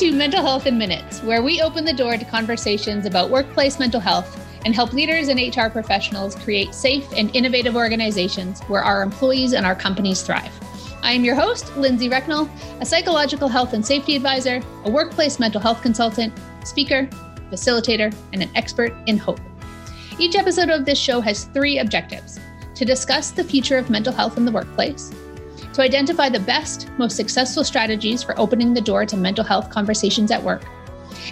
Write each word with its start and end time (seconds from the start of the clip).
to 0.00 0.12
Mental 0.12 0.40
Health 0.40 0.66
in 0.66 0.78
Minutes, 0.78 1.22
where 1.24 1.42
we 1.42 1.60
open 1.60 1.84
the 1.84 1.92
door 1.92 2.16
to 2.16 2.24
conversations 2.24 3.04
about 3.04 3.28
workplace 3.28 3.78
mental 3.78 4.00
health 4.00 4.42
and 4.64 4.74
help 4.74 4.94
leaders 4.94 5.28
and 5.28 5.38
HR 5.38 5.68
professionals 5.68 6.34
create 6.36 6.74
safe 6.74 7.06
and 7.14 7.36
innovative 7.36 7.76
organizations 7.76 8.62
where 8.62 8.82
our 8.82 9.02
employees 9.02 9.52
and 9.52 9.66
our 9.66 9.74
companies 9.74 10.22
thrive. 10.22 10.50
I 11.02 11.12
am 11.12 11.22
your 11.22 11.34
host, 11.34 11.76
Lindsay 11.76 12.08
Recknell, 12.08 12.48
a 12.80 12.86
psychological 12.86 13.46
health 13.46 13.74
and 13.74 13.84
safety 13.84 14.16
advisor, 14.16 14.62
a 14.86 14.90
workplace 14.90 15.38
mental 15.38 15.60
health 15.60 15.82
consultant, 15.82 16.32
speaker, 16.64 17.06
facilitator, 17.50 18.10
and 18.32 18.42
an 18.42 18.50
expert 18.54 18.94
in 19.06 19.18
hope. 19.18 19.40
Each 20.18 20.34
episode 20.34 20.70
of 20.70 20.86
this 20.86 20.98
show 20.98 21.20
has 21.20 21.44
three 21.44 21.78
objectives 21.78 22.40
to 22.74 22.86
discuss 22.86 23.32
the 23.32 23.44
future 23.44 23.76
of 23.76 23.90
mental 23.90 24.14
health 24.14 24.38
in 24.38 24.46
the 24.46 24.52
workplace, 24.52 25.12
to 25.72 25.82
identify 25.82 26.28
the 26.28 26.40
best, 26.40 26.88
most 26.98 27.16
successful 27.16 27.64
strategies 27.64 28.22
for 28.22 28.38
opening 28.38 28.74
the 28.74 28.80
door 28.80 29.06
to 29.06 29.16
mental 29.16 29.44
health 29.44 29.70
conversations 29.70 30.30
at 30.30 30.42
work, 30.42 30.64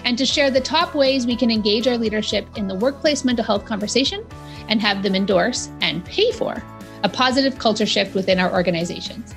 and 0.05 0.17
to 0.17 0.25
share 0.25 0.51
the 0.51 0.61
top 0.61 0.95
ways 0.95 1.25
we 1.25 1.35
can 1.35 1.51
engage 1.51 1.87
our 1.87 1.97
leadership 1.97 2.47
in 2.55 2.67
the 2.67 2.75
workplace 2.75 3.25
mental 3.25 3.45
health 3.45 3.65
conversation 3.65 4.25
and 4.67 4.81
have 4.81 5.03
them 5.03 5.15
endorse 5.15 5.69
and 5.81 6.05
pay 6.05 6.31
for 6.31 6.63
a 7.03 7.09
positive 7.09 7.57
culture 7.57 7.85
shift 7.85 8.13
within 8.13 8.39
our 8.39 8.51
organizations. 8.53 9.33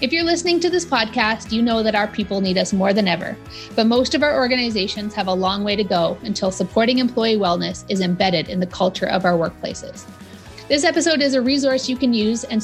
If 0.00 0.12
you're 0.12 0.24
listening 0.24 0.58
to 0.60 0.70
this 0.70 0.84
podcast, 0.84 1.52
you 1.52 1.62
know 1.62 1.82
that 1.82 1.94
our 1.94 2.08
people 2.08 2.40
need 2.40 2.58
us 2.58 2.72
more 2.72 2.92
than 2.92 3.08
ever, 3.08 3.36
but 3.76 3.86
most 3.86 4.14
of 4.14 4.22
our 4.22 4.36
organizations 4.36 5.14
have 5.14 5.28
a 5.28 5.32
long 5.32 5.64
way 5.64 5.76
to 5.76 5.84
go 5.84 6.18
until 6.22 6.50
supporting 6.50 6.98
employee 6.98 7.36
wellness 7.36 7.84
is 7.88 8.00
embedded 8.00 8.48
in 8.48 8.60
the 8.60 8.66
culture 8.66 9.06
of 9.06 9.24
our 9.24 9.34
workplaces. 9.34 10.04
This 10.68 10.84
episode 10.84 11.22
is 11.22 11.34
a 11.34 11.40
resource 11.40 11.88
you 11.88 11.96
can 11.96 12.12
use 12.12 12.44
and 12.44 12.62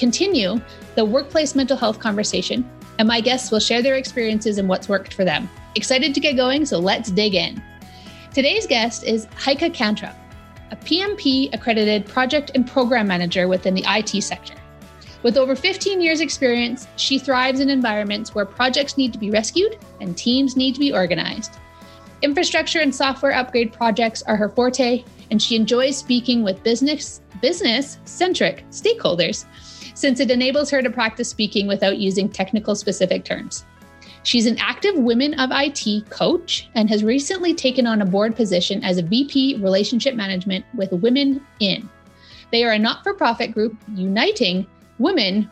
continue 0.00 0.58
the 0.96 1.04
workplace 1.04 1.54
mental 1.54 1.76
health 1.76 2.00
conversation, 2.00 2.68
and 2.98 3.06
my 3.06 3.20
guests 3.20 3.50
will 3.50 3.60
share 3.60 3.82
their 3.82 3.96
experiences 3.96 4.58
and 4.58 4.68
what's 4.68 4.88
worked 4.88 5.14
for 5.14 5.24
them. 5.24 5.48
Excited 5.76 6.14
to 6.14 6.20
get 6.20 6.36
going, 6.36 6.64
so 6.64 6.78
let's 6.78 7.10
dig 7.10 7.34
in. 7.34 7.62
Today's 8.34 8.66
guest 8.66 9.04
is 9.04 9.26
Heike 9.36 9.74
Kantrup, 9.74 10.16
a 10.70 10.76
PMP 10.76 11.52
accredited 11.52 12.06
project 12.06 12.50
and 12.54 12.66
program 12.66 13.06
manager 13.06 13.46
within 13.46 13.74
the 13.74 13.84
IT 13.86 14.22
sector. 14.22 14.54
With 15.22 15.36
over 15.36 15.54
15 15.54 16.00
years' 16.00 16.22
experience, 16.22 16.88
she 16.96 17.18
thrives 17.18 17.60
in 17.60 17.68
environments 17.68 18.34
where 18.34 18.46
projects 18.46 18.96
need 18.96 19.12
to 19.12 19.18
be 19.18 19.30
rescued 19.30 19.78
and 20.00 20.16
teams 20.16 20.56
need 20.56 20.72
to 20.74 20.80
be 20.80 20.94
organized. 20.94 21.58
Infrastructure 22.22 22.80
and 22.80 22.94
software 22.94 23.32
upgrade 23.34 23.72
projects 23.72 24.22
are 24.22 24.36
her 24.36 24.48
forte, 24.48 25.04
and 25.30 25.42
she 25.42 25.56
enjoys 25.56 25.96
speaking 25.96 26.42
with 26.42 26.62
business 26.62 27.20
business 27.40 27.98
centric 28.04 28.64
stakeholders 28.70 29.46
since 29.94 30.20
it 30.20 30.30
enables 30.30 30.70
her 30.70 30.82
to 30.82 30.90
practice 30.90 31.28
speaking 31.28 31.66
without 31.66 31.98
using 31.98 32.28
technical 32.28 32.74
specific 32.74 33.24
terms. 33.24 33.64
She's 34.22 34.46
an 34.46 34.58
active 34.58 34.96
Women 34.96 35.38
of 35.40 35.50
IT 35.52 36.10
coach 36.10 36.68
and 36.74 36.88
has 36.90 37.02
recently 37.02 37.54
taken 37.54 37.86
on 37.86 38.02
a 38.02 38.06
board 38.06 38.36
position 38.36 38.84
as 38.84 38.98
a 38.98 39.02
VP 39.02 39.56
Relationship 39.56 40.14
Management 40.14 40.64
with 40.74 40.92
Women 40.92 41.44
In. 41.60 41.88
They 42.52 42.64
are 42.64 42.72
a 42.72 42.78
not 42.78 43.02
for 43.02 43.14
profit 43.14 43.52
group 43.52 43.76
uniting 43.94 44.66
women 44.98 45.50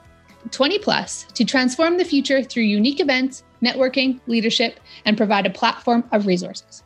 20 0.50 0.78
plus 0.80 1.24
to 1.34 1.44
transform 1.44 1.96
the 1.96 2.04
future 2.04 2.42
through 2.42 2.62
unique 2.62 3.00
events, 3.00 3.42
networking, 3.62 4.20
leadership, 4.26 4.80
and 5.04 5.16
provide 5.16 5.46
a 5.46 5.50
platform 5.50 6.04
of 6.12 6.26
resources. 6.26 6.82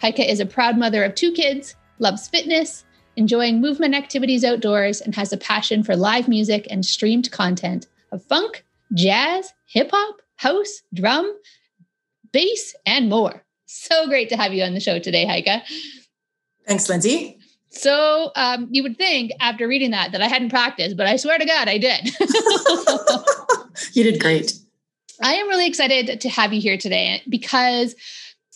Heike 0.00 0.20
is 0.20 0.40
a 0.40 0.46
proud 0.46 0.78
mother 0.78 1.04
of 1.04 1.14
two 1.14 1.32
kids, 1.32 1.76
loves 1.98 2.28
fitness, 2.28 2.84
enjoying 3.16 3.60
movement 3.60 3.94
activities 3.94 4.44
outdoors, 4.44 5.00
and 5.00 5.14
has 5.14 5.32
a 5.32 5.36
passion 5.36 5.82
for 5.82 5.96
live 5.96 6.28
music 6.28 6.66
and 6.70 6.84
streamed 6.84 7.30
content 7.30 7.86
of 8.12 8.24
funk, 8.24 8.64
jazz, 8.94 9.52
hip 9.66 9.90
hop, 9.92 10.16
house, 10.36 10.82
drum, 10.94 11.34
bass, 12.32 12.74
and 12.84 13.08
more. 13.08 13.44
So 13.66 14.06
great 14.06 14.28
to 14.28 14.36
have 14.36 14.52
you 14.52 14.62
on 14.62 14.74
the 14.74 14.80
show 14.80 14.98
today, 14.98 15.26
Heike. 15.26 15.64
Thanks, 16.66 16.88
Lindsay. 16.88 17.38
So 17.70 18.32
um, 18.36 18.68
you 18.70 18.82
would 18.82 18.96
think 18.96 19.32
after 19.40 19.68
reading 19.68 19.90
that 19.90 20.12
that 20.12 20.22
I 20.22 20.28
hadn't 20.28 20.50
practiced, 20.50 20.96
but 20.96 21.06
I 21.06 21.16
swear 21.16 21.38
to 21.38 21.44
God, 21.44 21.68
I 21.68 21.78
did. 21.78 22.10
you 23.94 24.04
did 24.04 24.20
great. 24.20 24.54
I 25.22 25.34
am 25.34 25.48
really 25.48 25.66
excited 25.66 26.20
to 26.20 26.28
have 26.28 26.52
you 26.52 26.60
here 26.60 26.78
today 26.78 27.22
because 27.28 27.94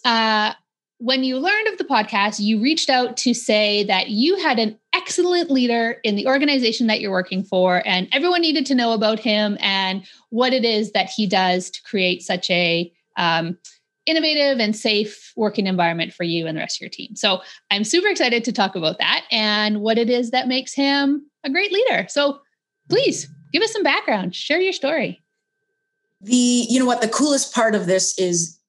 uh, 0.05 0.55
when 1.01 1.25
you 1.25 1.39
learned 1.39 1.67
of 1.69 1.79
the 1.79 1.85
podcast, 1.85 2.41
you 2.41 2.61
reached 2.61 2.91
out 2.91 3.17
to 3.17 3.33
say 3.33 3.85
that 3.85 4.11
you 4.11 4.37
had 4.37 4.59
an 4.59 4.79
excellent 4.93 5.51
leader 5.51 5.97
in 6.05 6.15
the 6.15 6.27
organization 6.27 6.89
that 6.89 7.01
you're 7.01 7.11
working 7.11 7.43
for, 7.43 7.83
and 7.87 8.07
everyone 8.13 8.43
needed 8.43 8.67
to 8.67 8.75
know 8.75 8.93
about 8.93 9.19
him 9.19 9.57
and 9.61 10.07
what 10.29 10.53
it 10.53 10.63
is 10.63 10.93
that 10.93 11.09
he 11.09 11.27
does 11.27 11.71
to 11.71 11.83
create 11.85 12.23
such 12.23 12.51
a 12.51 12.93
um, 13.17 13.57
innovative 14.05 14.61
and 14.61 14.77
safe 14.77 15.33
working 15.37 15.67
environment 15.67 16.13
for 16.13 16.25
you 16.25 16.47
and 16.47 16.55
the 16.55 16.61
rest 16.61 16.77
of 16.77 16.83
your 16.83 16.91
team. 16.91 17.17
So 17.17 17.41
I'm 17.71 17.85
super 17.85 18.09
excited 18.09 18.45
to 18.45 18.53
talk 18.53 18.77
about 18.77 18.99
that 18.99 19.25
and 19.31 19.81
what 19.81 19.97
it 19.97 20.11
is 20.11 20.33
that 20.33 20.49
makes 20.49 20.75
him 20.75 21.31
a 21.45 21.51
great 21.51 21.73
leader. 21.73 22.07
So 22.11 22.43
please 22.91 23.27
give 23.55 23.63
us 23.63 23.73
some 23.73 23.83
background, 23.83 24.35
share 24.35 24.61
your 24.61 24.75
story. 24.75 25.23
The, 26.21 26.67
you 26.69 26.79
know 26.79 26.85
what, 26.85 27.01
the 27.01 27.09
coolest 27.09 27.55
part 27.55 27.75
of 27.75 27.87
this 27.87 28.19
is 28.19 28.60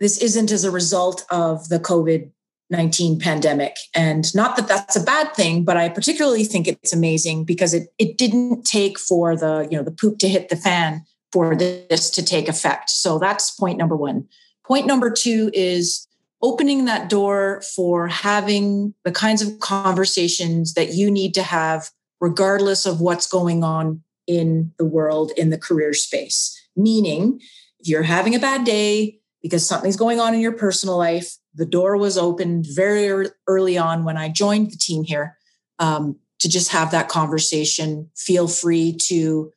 this 0.00 0.18
isn't 0.18 0.50
as 0.50 0.64
a 0.64 0.70
result 0.70 1.24
of 1.30 1.68
the 1.68 1.80
COVID 1.80 2.30
19 2.70 3.18
pandemic. 3.18 3.76
And 3.94 4.34
not 4.34 4.56
that 4.56 4.68
that's 4.68 4.96
a 4.96 5.02
bad 5.02 5.34
thing, 5.34 5.64
but 5.64 5.76
I 5.76 5.88
particularly 5.88 6.44
think 6.44 6.68
it's 6.68 6.92
amazing 6.92 7.44
because 7.44 7.72
it, 7.72 7.88
it 7.98 8.18
didn't 8.18 8.64
take 8.64 8.98
for 8.98 9.36
the, 9.36 9.66
you 9.70 9.76
know, 9.76 9.82
the 9.82 9.90
poop 9.90 10.18
to 10.18 10.28
hit 10.28 10.48
the 10.48 10.56
fan 10.56 11.04
for 11.32 11.56
this 11.56 12.10
to 12.10 12.22
take 12.22 12.48
effect. 12.48 12.90
So 12.90 13.18
that's 13.18 13.50
point 13.50 13.78
number 13.78 13.96
one. 13.96 14.28
Point 14.66 14.86
number 14.86 15.10
two 15.10 15.50
is 15.54 16.06
opening 16.42 16.84
that 16.84 17.08
door 17.08 17.62
for 17.74 18.06
having 18.06 18.94
the 19.04 19.12
kinds 19.12 19.42
of 19.42 19.58
conversations 19.60 20.74
that 20.74 20.92
you 20.92 21.10
need 21.10 21.34
to 21.34 21.42
have, 21.42 21.90
regardless 22.20 22.86
of 22.86 23.00
what's 23.00 23.26
going 23.26 23.64
on 23.64 24.02
in 24.26 24.72
the 24.78 24.84
world 24.84 25.32
in 25.36 25.50
the 25.50 25.58
career 25.58 25.94
space. 25.94 26.54
Meaning, 26.76 27.40
if 27.80 27.88
you're 27.88 28.02
having 28.02 28.34
a 28.34 28.38
bad 28.38 28.64
day 28.64 29.17
because 29.42 29.66
something's 29.66 29.96
going 29.96 30.20
on 30.20 30.34
in 30.34 30.40
your 30.40 30.52
personal 30.52 30.96
life, 30.96 31.36
the 31.54 31.66
door 31.66 31.96
was 31.96 32.18
opened 32.18 32.66
very 32.68 33.26
early 33.46 33.78
on 33.78 34.04
when 34.04 34.16
I 34.16 34.28
joined 34.28 34.70
the 34.70 34.76
team 34.76 35.04
here 35.04 35.36
um, 35.78 36.16
to 36.40 36.48
just 36.48 36.70
have 36.72 36.90
that 36.90 37.08
conversation. 37.08 38.10
Feel 38.16 38.48
free 38.48 38.96
to 39.06 39.52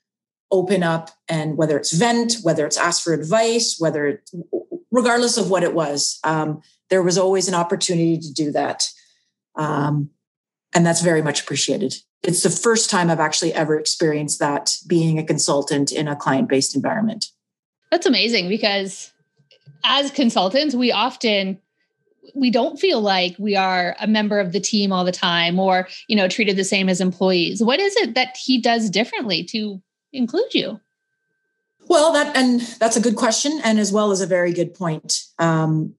open 0.52 0.84
up 0.84 1.10
and 1.30 1.58
whether 1.58 1.78
it's 1.78 1.94
vent, 1.94 2.36
whether 2.44 2.66
it's 2.66 2.78
ask 2.78 3.04
for 3.04 3.14
advice, 3.14 3.78
whether 3.80 4.06
it, 4.06 4.30
regardless 4.92 5.38
of 5.38 5.50
what 5.50 5.64
it 5.64 5.74
was, 5.74 6.20
um, 6.24 6.62
there 6.90 7.02
was 7.02 7.18
always 7.18 7.48
an 7.48 7.56
opportunity 7.56 8.18
to 8.18 8.34
do 8.34 8.52
that. 8.52 8.88
Um, 9.56 10.10
and 10.74 10.86
that's 10.86 11.02
very 11.02 11.22
much 11.22 11.42
appreciated. 11.42 11.96
It's 12.24 12.44
the 12.44 12.50
first 12.50 12.90
time 12.90 13.10
I've 13.10 13.20
actually 13.20 13.54
ever 13.54 13.80
experienced 13.80 14.40
that 14.40 14.76
being 14.88 15.18
a 15.18 15.24
consultant 15.24 15.92
in 15.92 16.08
a 16.08 16.16
client 16.16 16.50
based 16.50 16.76
environment. 16.76 17.26
That's 17.90 18.06
amazing 18.06 18.48
because 18.48 19.12
as 19.84 20.12
consultants, 20.12 20.76
we 20.76 20.92
often 20.92 21.60
we 22.36 22.52
don't 22.52 22.80
feel 22.80 23.02
like 23.02 23.36
we 23.40 23.56
are 23.56 23.96
a 24.00 24.08
member 24.08 24.40
of 24.40 24.52
the 24.54 24.60
team 24.60 24.94
all 24.94 25.04
the 25.04 25.12
time 25.12 25.60
or 25.60 25.88
you 26.08 26.16
know 26.16 26.28
treated 26.28 26.56
the 26.56 26.64
same 26.64 26.88
as 26.88 27.02
employees 27.02 27.62
what 27.62 27.80
is 27.80 27.94
it 27.98 28.14
that 28.14 28.38
he 28.38 28.62
does 28.62 28.90
differently 28.90 29.44
to 29.44 29.82
include 30.14 30.54
you 30.54 30.80
well, 31.92 32.14
that 32.14 32.36
and 32.38 32.62
that's 32.80 32.96
a 32.96 33.02
good 33.02 33.18
question, 33.18 33.60
and 33.66 33.78
as 33.78 33.92
well 33.92 34.12
as 34.12 34.22
a 34.22 34.26
very 34.26 34.54
good 34.54 34.74
point. 34.74 35.24
Um, 35.40 35.96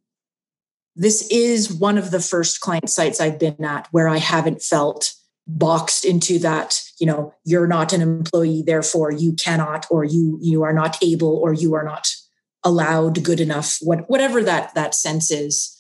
this 0.97 1.29
is 1.31 1.71
one 1.71 1.99
of 1.99 2.11
the 2.11 2.21
first 2.21 2.61
client 2.61 2.89
sites 2.89 3.21
I've 3.21 3.39
been 3.39 3.63
at 3.63 3.89
where 3.91 4.09
I 4.09 4.17
haven't 4.17 4.63
felt 4.63 5.13
boxed 5.47 6.07
into 6.07 6.39
that. 6.39 6.83
You 6.99 7.07
know, 7.07 7.35
you're 7.45 7.67
not 7.67 7.93
an 7.93 8.01
employee, 8.01 8.63
therefore 8.65 9.11
you 9.11 9.35
cannot, 9.35 9.87
or 9.91 10.03
you 10.03 10.39
you 10.41 10.63
are 10.63 10.73
not 10.73 10.97
able, 11.03 11.37
or 11.37 11.53
you 11.53 11.75
are 11.75 11.85
not 11.85 12.09
allowed 12.65 13.23
good 13.25 13.41
enough. 13.41 13.79
What 13.81 14.09
whatever 14.09 14.43
that 14.43 14.75
that 14.75 14.95
sense 14.95 15.31
is. 15.31 15.79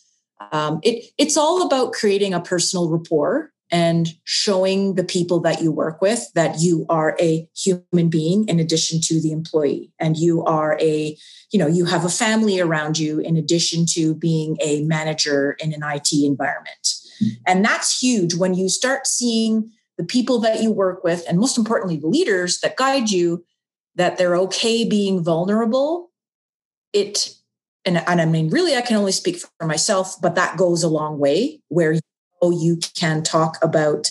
Um, 0.51 0.81
it 0.83 1.05
it's 1.19 1.37
all 1.37 1.65
about 1.65 1.93
creating 1.93 2.35
a 2.35 2.41
personal 2.41 2.91
rapport 2.91 3.53
and 3.73 4.09
showing 4.25 4.97
the 4.97 5.03
people 5.03 5.41
that 5.41 5.63
you 5.63 5.73
work 5.73 6.03
with 6.03 6.31
that 6.35 6.61
you 6.61 6.85
are 6.91 7.17
a 7.19 7.49
human 7.57 8.11
being 8.11 8.47
in 8.47 8.61
addition 8.61 9.01
to 9.01 9.21
the 9.21 9.33
employee 9.33 9.91
and 9.99 10.17
you 10.19 10.45
are 10.45 10.79
a 10.81 11.17
you 11.51 11.59
know 11.59 11.67
you 11.67 11.87
have 11.87 12.05
a 12.05 12.11
family 12.11 12.61
around 12.61 12.99
you 12.99 13.19
in 13.19 13.37
addition 13.37 13.87
to 13.89 14.15
being 14.15 14.57
a 14.61 14.83
manager 14.83 15.57
in 15.59 15.73
an 15.73 15.81
IT 15.83 16.13
environment 16.13 16.85
mm-hmm. 16.85 17.29
and 17.47 17.65
that's 17.65 17.99
huge 17.99 18.35
when 18.35 18.55
you 18.55 18.69
start 18.69 19.07
seeing 19.07 19.71
the 19.97 20.05
people 20.05 20.39
that 20.39 20.63
you 20.63 20.71
work 20.71 21.03
with 21.03 21.25
and 21.27 21.39
most 21.39 21.57
importantly 21.57 21.97
the 21.97 22.07
leaders 22.07 22.61
that 22.61 22.77
guide 22.77 23.11
you 23.11 23.43
that 23.95 24.19
they're 24.19 24.37
okay 24.37 24.85
being 24.85 25.25
vulnerable 25.25 26.12
it 26.93 27.35
and, 27.85 27.99
and 28.07 28.21
i 28.21 28.25
mean 28.25 28.51
really 28.51 28.77
i 28.77 28.81
can 28.81 28.97
only 28.97 29.13
speak 29.13 29.39
for 29.59 29.67
myself 29.67 30.17
but 30.21 30.35
that 30.35 30.57
goes 30.57 30.83
a 30.83 30.89
long 30.89 31.19
way 31.19 31.61
where 31.69 31.99
you 32.43 32.79
can 32.97 33.23
talk 33.23 33.57
about 33.63 34.11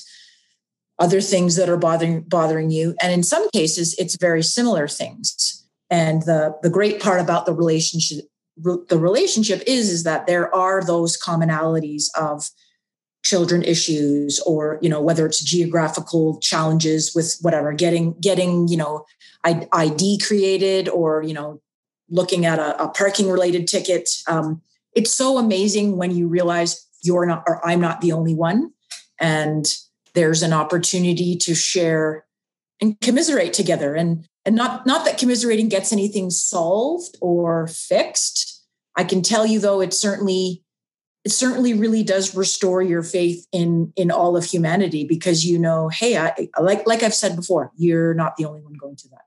other 1.02 1.20
things 1.20 1.56
that 1.56 1.68
are 1.68 1.78
bothering 1.78 2.22
bothering 2.22 2.70
you. 2.70 2.96
And 3.02 3.12
in 3.12 3.24
some 3.24 3.50
cases 3.50 3.96
it's 3.98 4.16
very 4.18 4.44
similar 4.44 4.88
things. 4.88 5.66
And 5.90 6.22
the 6.22 6.56
the 6.62 6.70
great 6.70 7.02
part 7.02 7.20
about 7.20 7.46
the 7.46 7.54
relationship 7.54 8.26
re- 8.62 8.86
the 8.88 9.00
relationship 9.00 9.64
is 9.66 9.90
is 9.90 10.04
that 10.04 10.28
there 10.28 10.54
are 10.56 10.84
those 10.84 11.20
commonalities 11.20 12.06
of 12.16 12.50
children 13.26 13.64
issues 13.64 14.40
or 14.46 14.78
you 14.82 14.90
know 14.90 15.02
whether 15.02 15.26
it's 15.26 15.44
geographical 15.44 16.40
challenges 16.40 17.14
with 17.16 17.38
whatever 17.42 17.74
getting 17.74 18.14
getting 18.20 18.68
you 18.68 18.78
know 18.78 19.06
id 19.44 20.20
created 20.20 20.90
or 20.90 21.22
you 21.22 21.34
know 21.34 21.62
looking 22.12 22.46
at 22.46 22.60
a, 22.60 22.84
a 22.84 22.90
parking 22.90 23.30
related 23.30 23.68
ticket. 23.68 24.10
Um, 24.28 24.62
it's 24.94 25.12
so 25.12 25.38
amazing 25.38 25.98
when 25.98 26.12
you 26.12 26.28
realize 26.28 26.86
you're 27.04 27.26
not 27.26 27.44
or 27.48 27.66
i'm 27.66 27.82
not 27.82 28.02
the 28.02 28.12
only 28.12 28.36
one. 28.36 28.72
And 29.20 29.66
there's 30.14 30.44
an 30.44 30.54
opportunity 30.54 31.36
to 31.38 31.56
share 31.56 32.26
and 32.82 33.00
commiserate 33.02 33.54
together. 33.54 33.96
And 33.96 34.28
and 34.46 34.56
not 34.56 34.86
not 34.86 35.06
that 35.06 35.18
commiserating 35.18 35.70
gets 35.70 35.92
anything 35.94 36.30
solved 36.30 37.18
or 37.22 37.68
fixed. 37.68 38.64
I 38.96 39.04
can 39.04 39.22
tell 39.22 39.46
you 39.46 39.60
though 39.60 39.82
it 39.82 39.94
certainly 39.94 40.64
it 41.24 41.32
certainly 41.32 41.74
really 41.74 42.04
does 42.04 42.36
restore 42.36 42.82
your 42.82 43.04
faith 43.04 43.46
in 43.52 43.94
in 43.96 44.12
all 44.12 44.36
of 44.36 44.44
humanity 44.44 45.06
because 45.06 45.46
you 45.46 45.60
know 45.60 45.88
hey 45.90 46.18
i 46.18 46.34
like 46.60 46.88
like 46.88 47.04
i've 47.04 47.14
said 47.14 47.36
before 47.36 47.72
you're 47.78 48.16
not 48.16 48.36
the 48.38 48.46
only 48.46 48.62
one 48.62 48.74
going 48.74 48.96
to 48.96 49.10
that. 49.10 49.26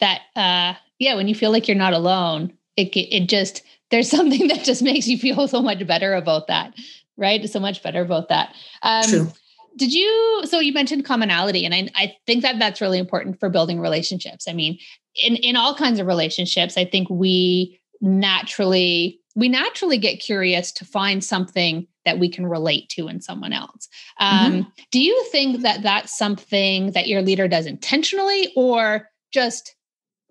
That 0.00 0.20
uh 0.40 0.78
yeah 1.02 1.14
when 1.14 1.28
you 1.28 1.34
feel 1.34 1.50
like 1.50 1.66
you're 1.68 1.76
not 1.76 1.92
alone 1.92 2.52
it 2.76 2.96
it 2.96 3.28
just 3.28 3.62
there's 3.90 4.10
something 4.16 4.48
that 4.48 4.64
just 4.64 4.82
makes 4.82 5.06
you 5.06 5.18
feel 5.18 5.48
so 5.48 5.60
much 5.60 5.86
better 5.86 6.14
about 6.14 6.46
that 6.46 6.72
right 7.16 7.48
so 7.48 7.60
much 7.60 7.82
better 7.82 8.00
about 8.00 8.28
that 8.28 8.54
um 8.82 9.04
True. 9.04 9.32
did 9.76 9.92
you 9.92 10.42
so 10.44 10.60
you 10.60 10.72
mentioned 10.72 11.04
commonality 11.04 11.64
and 11.64 11.74
I, 11.74 11.88
I 11.94 12.16
think 12.26 12.42
that 12.42 12.58
that's 12.58 12.80
really 12.80 12.98
important 12.98 13.38
for 13.38 13.50
building 13.50 13.80
relationships 13.80 14.46
i 14.48 14.52
mean 14.52 14.78
in 15.22 15.36
in 15.36 15.56
all 15.56 15.74
kinds 15.74 15.98
of 15.98 16.06
relationships 16.06 16.78
i 16.78 16.84
think 16.84 17.10
we 17.10 17.80
naturally 18.00 19.20
we 19.34 19.48
naturally 19.48 19.98
get 19.98 20.20
curious 20.20 20.72
to 20.72 20.84
find 20.84 21.24
something 21.24 21.86
that 22.04 22.18
we 22.18 22.28
can 22.28 22.46
relate 22.46 22.88
to 22.90 23.08
in 23.08 23.20
someone 23.20 23.52
else. 23.52 23.88
Um, 24.18 24.52
mm-hmm. 24.52 24.68
Do 24.90 25.00
you 25.00 25.24
think 25.30 25.62
that 25.62 25.82
that's 25.82 26.16
something 26.16 26.92
that 26.92 27.08
your 27.08 27.22
leader 27.22 27.48
does 27.48 27.66
intentionally, 27.66 28.52
or 28.56 29.08
just 29.32 29.74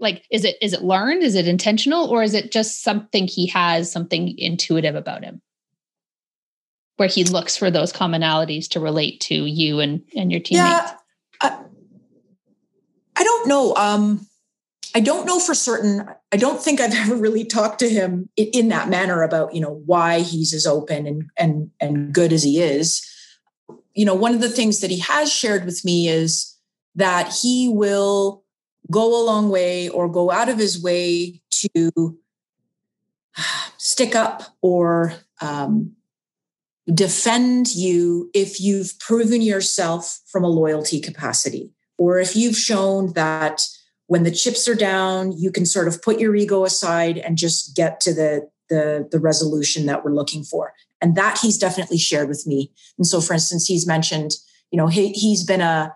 like 0.02 0.26
is 0.32 0.44
it 0.44 0.58
is 0.62 0.74
it 0.74 0.84
learned? 0.84 1.24
Is 1.24 1.36
it 1.36 1.48
intentional, 1.48 2.08
or 2.08 2.24
is 2.24 2.34
it 2.34 2.52
just 2.52 2.84
something 2.84 3.28
he 3.28 3.48
has 3.48 3.92
something 3.92 4.38
intuitive 4.38 4.96
about 4.96 5.24
him, 5.24 5.42
where 6.98 7.08
he 7.08 7.24
looks 7.24 7.56
for 7.56 7.72
those 7.72 7.94
commonalities 7.94 8.68
to 8.70 8.80
relate 8.80 9.22
to 9.22 9.46
you 9.46 9.80
and 9.80 10.04
and 10.16 10.32
your 10.32 10.42
teammates? 10.42 10.70
Yeah, 10.70 10.96
I, 11.42 11.60
I 13.16 13.24
don't 13.24 13.48
know. 13.48 13.76
Um, 13.76 14.28
I 14.94 15.00
don't 15.00 15.26
know 15.26 15.40
for 15.40 15.54
certain. 15.54 16.10
I 16.32 16.38
don't 16.38 16.62
think 16.62 16.82
I've 16.82 16.94
ever 16.96 17.16
really 17.16 17.46
talked 17.46 17.80
to 17.80 17.90
him 17.90 18.30
in, 18.36 18.48
in, 18.48 18.68
that 18.70 18.90
manner 18.90 19.22
about, 19.22 19.54
you 19.54 19.62
know, 19.62 19.82
why 19.86 20.22
he's 20.22 20.54
as 20.54 20.66
open 20.66 21.06
and 21.06 21.30
and 21.38 21.70
and 21.80 22.14
good 22.14 22.34
as 22.34 22.44
he 22.44 22.60
is. 22.60 23.08
You 23.94 24.06
know, 24.06 24.16
one 24.16 24.34
of 24.34 24.42
the 24.42 24.50
things 24.50 24.80
that 24.80 24.90
he 24.90 25.00
has 25.00 25.32
shared 25.32 25.66
with 25.66 25.86
me 25.86 26.08
is 26.08 26.58
that 26.96 27.34
he 27.42 27.70
will 27.70 28.41
go 28.92 29.22
a 29.22 29.26
long 29.26 29.50
way 29.50 29.90
or 29.90 30.08
go 30.08 30.30
out 30.30 30.50
of 30.50 30.60
his 30.60 30.82
way 30.82 31.42
to 31.50 32.20
stick 33.78 34.14
up 34.14 34.56
or 34.62 35.14
um, 35.42 35.94
defend 36.94 37.74
you 37.74 38.30
if 38.34 38.60
you've 38.60 39.00
proven 39.00 39.42
yourself 39.42 40.20
from 40.28 40.44
a 40.44 40.50
loyalty 40.50 41.00
capacity 41.00 41.72
or 41.98 42.20
if 42.20 42.36
you've 42.36 42.58
shown 42.58 43.14
that 43.14 43.62
when 44.08 44.24
the 44.24 44.32
chips 44.32 44.68
are 44.68 44.76
down, 44.76 45.32
you 45.32 45.52
can 45.52 45.66
sort 45.66 45.88
of 45.88 46.02
put 46.02 46.20
your 46.20 46.36
ego 46.36 46.66
aside 46.66 47.18
and 47.18 47.38
just 47.38 47.76
get 47.78 48.02
to 48.02 48.14
the, 48.14 48.50
the, 48.70 49.08
the 49.10 49.20
resolution 49.20 49.86
that 49.86 50.04
we're 50.04 50.12
looking 50.12 50.44
for. 50.44 50.74
And 51.00 51.16
that 51.16 51.38
he's 51.42 51.58
definitely 51.58 51.98
shared 51.98 52.28
with 52.28 52.46
me. 52.46 52.72
And 52.98 53.08
so, 53.08 53.22
for 53.22 53.34
instance, 53.34 53.68
he's 53.68 53.88
mentioned, 53.88 54.32
you 54.70 54.78
know, 54.78 54.88
he, 54.88 55.14
he's 55.14 55.46
been 55.46 55.62
a 55.62 55.94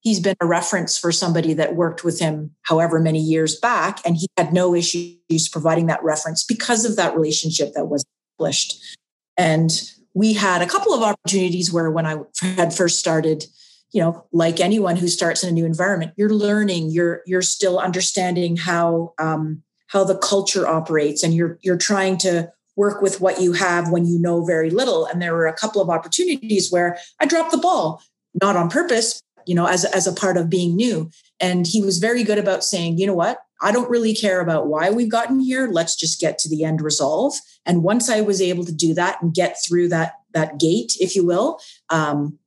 he's 0.00 0.20
been 0.20 0.36
a 0.40 0.46
reference 0.46 0.96
for 0.98 1.12
somebody 1.12 1.54
that 1.54 1.74
worked 1.74 2.04
with 2.04 2.20
him 2.20 2.52
however 2.62 3.00
many 3.00 3.20
years 3.20 3.58
back, 3.58 4.00
and 4.04 4.16
he 4.16 4.28
had 4.36 4.52
no 4.52 4.74
issues 4.74 5.48
providing 5.50 5.86
that 5.86 6.02
reference 6.02 6.44
because 6.44 6.84
of 6.84 6.96
that 6.96 7.14
relationship 7.14 7.72
that 7.74 7.86
was 7.86 8.04
established. 8.32 8.96
And 9.36 9.70
we 10.14 10.32
had 10.32 10.62
a 10.62 10.66
couple 10.66 10.94
of 10.94 11.02
opportunities 11.02 11.72
where 11.72 11.90
when 11.90 12.06
I 12.06 12.16
had 12.42 12.74
first 12.74 12.98
started, 12.98 13.44
you 13.92 14.02
know 14.02 14.26
like 14.32 14.60
anyone 14.60 14.96
who 14.96 15.08
starts 15.08 15.42
in 15.42 15.48
a 15.48 15.52
new 15.52 15.64
environment 15.64 16.12
you're 16.16 16.32
learning 16.32 16.90
you're 16.90 17.22
you're 17.26 17.42
still 17.42 17.78
understanding 17.78 18.56
how 18.56 19.14
um, 19.18 19.62
how 19.88 20.04
the 20.04 20.16
culture 20.16 20.66
operates 20.66 21.22
and 21.22 21.34
you're 21.34 21.58
you're 21.62 21.76
trying 21.76 22.18
to 22.18 22.50
work 22.76 23.02
with 23.02 23.20
what 23.20 23.40
you 23.40 23.54
have 23.54 23.90
when 23.90 24.06
you 24.06 24.18
know 24.18 24.44
very 24.44 24.70
little 24.70 25.06
and 25.06 25.20
there 25.20 25.34
were 25.34 25.46
a 25.46 25.54
couple 25.54 25.80
of 25.80 25.88
opportunities 25.88 26.70
where 26.70 26.98
i 27.20 27.26
dropped 27.26 27.50
the 27.50 27.58
ball 27.58 28.02
not 28.40 28.56
on 28.56 28.68
purpose 28.68 29.22
you 29.48 29.54
know 29.54 29.66
as 29.66 29.84
as 29.86 30.06
a 30.06 30.12
part 30.12 30.36
of 30.36 30.50
being 30.50 30.76
new. 30.76 31.10
And 31.40 31.66
he 31.66 31.82
was 31.82 31.98
very 31.98 32.22
good 32.22 32.38
about 32.38 32.62
saying 32.62 32.98
you 32.98 33.06
know 33.06 33.14
what? 33.14 33.38
I 33.60 33.72
don't 33.72 33.90
really 33.90 34.14
care 34.14 34.40
about 34.40 34.68
why 34.68 34.90
we've 34.90 35.10
gotten 35.10 35.40
here. 35.40 35.68
Let's 35.70 35.96
just 35.96 36.20
get 36.20 36.38
to 36.38 36.48
the 36.48 36.62
end 36.64 36.80
resolve. 36.80 37.34
And 37.66 37.82
once 37.82 38.08
i 38.08 38.20
was 38.20 38.40
able 38.40 38.64
to 38.64 38.72
do 38.72 38.94
that 38.94 39.20
and 39.22 39.34
get 39.34 39.56
through 39.66 39.88
that 39.88 40.14
that 40.34 40.58
gate 40.58 40.96
if 41.00 41.16
you 41.16 41.24
will 41.24 41.58
um, 41.90 42.38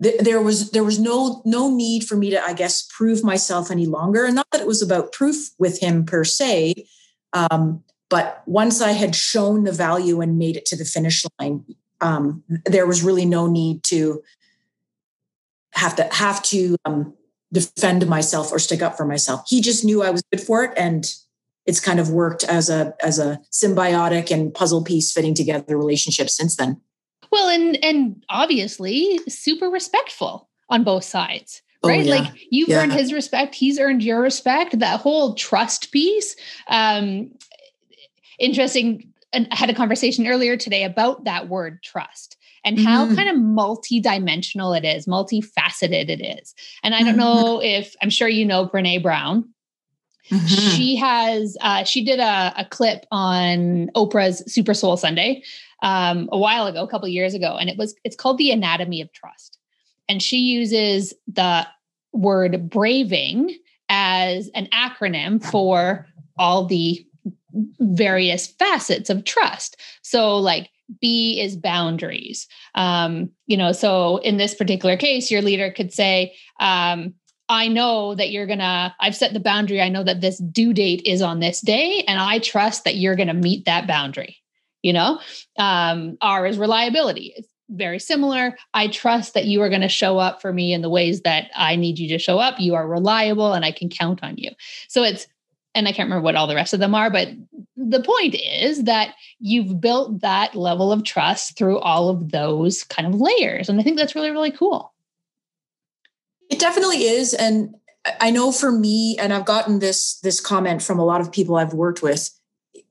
there 0.00 0.42
was 0.42 0.70
there 0.70 0.84
was 0.84 0.98
no 0.98 1.42
no 1.44 1.74
need 1.74 2.04
for 2.04 2.16
me 2.16 2.30
to 2.30 2.42
i 2.44 2.52
guess 2.52 2.86
prove 2.96 3.24
myself 3.24 3.70
any 3.70 3.86
longer. 3.86 4.24
And 4.24 4.34
not 4.34 4.46
that 4.52 4.60
it 4.60 4.66
was 4.66 4.82
about 4.82 5.12
proof 5.12 5.50
with 5.58 5.80
him 5.80 6.04
per 6.04 6.24
se 6.24 6.74
um, 7.32 7.82
but 8.10 8.42
once 8.46 8.80
i 8.80 8.92
had 8.92 9.14
shown 9.14 9.64
the 9.64 9.72
value 9.72 10.20
and 10.20 10.38
made 10.38 10.56
it 10.56 10.66
to 10.66 10.76
the 10.76 10.84
finish 10.84 11.24
line 11.38 11.64
um, 12.00 12.42
there 12.66 12.86
was 12.86 13.02
really 13.02 13.24
no 13.24 13.46
need 13.46 13.82
to 13.84 14.22
have 15.74 15.96
to 15.96 16.04
have 16.12 16.42
to 16.42 16.76
um, 16.84 17.14
defend 17.52 18.06
myself 18.08 18.52
or 18.52 18.58
stick 18.58 18.82
up 18.82 18.96
for 18.96 19.04
myself 19.04 19.42
he 19.46 19.60
just 19.60 19.84
knew 19.84 20.02
i 20.02 20.10
was 20.10 20.22
good 20.32 20.40
for 20.40 20.64
it 20.64 20.72
and 20.76 21.14
it's 21.66 21.80
kind 21.80 21.98
of 21.98 22.10
worked 22.10 22.44
as 22.44 22.68
a 22.68 22.94
as 23.02 23.18
a 23.18 23.40
symbiotic 23.52 24.30
and 24.30 24.52
puzzle 24.52 24.82
piece 24.82 25.12
fitting 25.12 25.34
together 25.34 25.76
relationship 25.76 26.28
since 26.28 26.56
then 26.56 26.80
well, 27.34 27.48
and 27.48 27.84
and 27.84 28.24
obviously 28.28 29.18
super 29.28 29.68
respectful 29.68 30.48
on 30.68 30.84
both 30.84 31.02
sides. 31.02 31.62
Oh, 31.82 31.88
right? 31.88 32.00
Oh, 32.00 32.04
yeah. 32.04 32.14
Like 32.14 32.32
you've 32.48 32.68
yeah. 32.68 32.82
earned 32.82 32.92
his 32.92 33.12
respect, 33.12 33.56
he's 33.56 33.80
earned 33.80 34.04
your 34.04 34.20
respect. 34.20 34.78
That 34.78 35.00
whole 35.00 35.34
trust 35.34 35.90
piece. 35.90 36.36
Um 36.68 37.32
interesting. 38.38 39.12
I 39.34 39.48
had 39.50 39.68
a 39.68 39.74
conversation 39.74 40.28
earlier 40.28 40.56
today 40.56 40.84
about 40.84 41.24
that 41.24 41.48
word 41.48 41.82
trust 41.82 42.36
and 42.64 42.78
how 42.78 43.06
mm. 43.06 43.14
kind 43.14 43.28
of 43.28 43.36
multi-dimensional 43.36 44.72
it 44.72 44.84
is, 44.84 45.06
multifaceted 45.06 46.08
it 46.08 46.20
is. 46.40 46.54
And 46.82 46.94
I 46.94 47.00
don't 47.00 47.10
mm-hmm. 47.10 47.18
know 47.18 47.62
if 47.62 47.94
I'm 48.02 48.10
sure 48.10 48.28
you 48.28 48.44
know 48.44 48.66
Brene 48.66 49.02
Brown. 49.02 49.48
Mm-hmm. 50.30 50.46
She 50.46 50.96
has 50.96 51.56
uh, 51.60 51.84
she 51.84 52.02
did 52.02 52.18
a, 52.18 52.54
a 52.56 52.64
clip 52.70 53.04
on 53.10 53.90
Oprah's 53.94 54.50
Super 54.52 54.72
Soul 54.72 54.96
Sunday 54.96 55.42
um, 55.82 56.30
a 56.32 56.38
while 56.38 56.66
ago, 56.66 56.82
a 56.82 56.88
couple 56.88 57.06
years 57.08 57.34
ago, 57.34 57.56
and 57.58 57.68
it 57.68 57.76
was 57.76 57.94
it's 58.04 58.16
called 58.16 58.38
the 58.38 58.50
Anatomy 58.50 59.02
of 59.02 59.12
Trust, 59.12 59.58
and 60.08 60.22
she 60.22 60.38
uses 60.38 61.12
the 61.26 61.66
word 62.12 62.70
braving 62.70 63.58
as 63.90 64.48
an 64.54 64.66
acronym 64.72 65.44
for 65.44 66.06
all 66.38 66.64
the 66.64 67.06
various 67.78 68.46
facets 68.46 69.10
of 69.10 69.24
trust. 69.24 69.76
So, 70.02 70.38
like 70.38 70.70
B 71.00 71.40
is 71.40 71.56
boundaries. 71.56 72.46
Um, 72.74 73.30
you 73.46 73.56
know, 73.56 73.72
so 73.72 74.18
in 74.18 74.36
this 74.36 74.54
particular 74.54 74.96
case, 74.96 75.30
your 75.30 75.42
leader 75.42 75.70
could 75.70 75.92
say, 75.92 76.34
um, 76.60 77.14
I 77.48 77.68
know 77.68 78.14
that 78.14 78.30
you're 78.30 78.46
gonna, 78.46 78.94
I've 79.00 79.16
set 79.16 79.32
the 79.32 79.40
boundary. 79.40 79.80
I 79.80 79.90
know 79.90 80.02
that 80.02 80.20
this 80.20 80.38
due 80.38 80.72
date 80.72 81.02
is 81.04 81.20
on 81.20 81.40
this 81.40 81.60
day, 81.60 82.04
and 82.08 82.18
I 82.18 82.38
trust 82.38 82.84
that 82.84 82.96
you're 82.96 83.16
gonna 83.16 83.34
meet 83.34 83.66
that 83.66 83.86
boundary. 83.86 84.38
You 84.82 84.92
know? 84.92 85.20
Um, 85.58 86.16
r 86.20 86.46
is 86.46 86.58
reliability. 86.58 87.34
It's 87.36 87.48
very 87.70 87.98
similar. 87.98 88.56
I 88.72 88.88
trust 88.88 89.34
that 89.34 89.46
you 89.46 89.62
are 89.62 89.70
to 89.70 89.88
show 89.88 90.18
up 90.18 90.40
for 90.40 90.52
me 90.52 90.72
in 90.72 90.82
the 90.82 90.90
ways 90.90 91.22
that 91.22 91.50
i 91.56 91.76
need 91.76 91.98
you 91.98 92.08
to 92.08 92.18
show 92.18 92.38
up. 92.38 92.60
You 92.60 92.74
are 92.74 92.86
reliable 92.86 93.52
and 93.52 93.64
i 93.64 93.72
can 93.72 93.88
count 93.88 94.22
on 94.22 94.36
you. 94.36 94.50
So 94.88 95.02
it's 95.02 95.26
and 95.74 95.88
i 95.88 95.92
can't 95.92 96.06
remember 96.06 96.22
what 96.22 96.36
all 96.36 96.46
the 96.46 96.54
rest 96.54 96.74
of 96.74 96.80
them 96.80 96.94
are 96.94 97.10
but 97.10 97.28
the 97.76 98.02
point 98.02 98.34
is 98.34 98.84
that 98.84 99.14
you've 99.40 99.80
built 99.80 100.20
that 100.20 100.54
level 100.54 100.92
of 100.92 101.04
trust 101.04 101.56
through 101.56 101.78
all 101.80 102.08
of 102.08 102.30
those 102.30 102.84
kind 102.84 103.12
of 103.12 103.20
layers 103.20 103.68
and 103.68 103.80
i 103.80 103.82
think 103.82 103.96
that's 103.96 104.14
really 104.14 104.30
really 104.30 104.50
cool 104.50 104.92
it 106.50 106.58
definitely 106.58 107.04
is 107.04 107.34
and 107.34 107.74
i 108.20 108.30
know 108.30 108.52
for 108.52 108.70
me 108.70 109.16
and 109.18 109.32
i've 109.32 109.44
gotten 109.44 109.78
this 109.78 110.18
this 110.20 110.40
comment 110.40 110.82
from 110.82 110.98
a 110.98 111.04
lot 111.04 111.20
of 111.20 111.32
people 111.32 111.56
i've 111.56 111.74
worked 111.74 112.02
with 112.02 112.30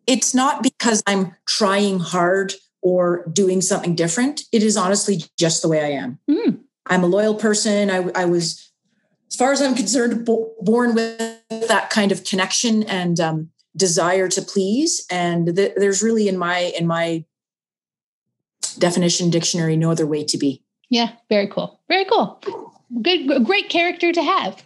it's 0.07 0.33
not 0.33 0.63
because 0.63 1.01
I'm 1.07 1.35
trying 1.47 1.99
hard 1.99 2.53
or 2.81 3.25
doing 3.31 3.61
something 3.61 3.95
different. 3.95 4.43
It 4.51 4.63
is 4.63 4.75
honestly 4.75 5.23
just 5.37 5.61
the 5.61 5.69
way 5.69 5.83
I 5.83 5.97
am. 5.97 6.19
Mm. 6.29 6.59
I'm 6.87 7.03
a 7.03 7.07
loyal 7.07 7.35
person. 7.35 7.89
I, 7.89 8.09
I, 8.13 8.25
was, 8.25 8.71
as 9.33 9.35
far 9.35 9.51
as 9.51 9.63
I'm 9.63 9.73
concerned, 9.73 10.25
bo- 10.25 10.53
born 10.61 10.93
with 10.93 11.17
that 11.49 11.89
kind 11.89 12.11
of 12.11 12.23
connection 12.23 12.83
and 12.83 13.19
um, 13.19 13.49
desire 13.75 14.27
to 14.27 14.43
please. 14.43 15.07
And 15.09 15.55
th- 15.55 15.73
there's 15.75 16.03
really 16.03 16.27
in 16.27 16.37
my 16.37 16.71
in 16.77 16.85
my 16.85 17.25
definition 18.77 19.31
dictionary 19.31 19.75
no 19.75 19.89
other 19.89 20.05
way 20.05 20.23
to 20.23 20.37
be. 20.37 20.63
Yeah 20.89 21.13
very 21.29 21.47
cool. 21.47 21.79
Very 21.87 22.05
cool. 22.05 22.39
Good 23.01 23.43
great 23.45 23.69
character 23.69 24.11
to 24.11 24.21
have 24.21 24.63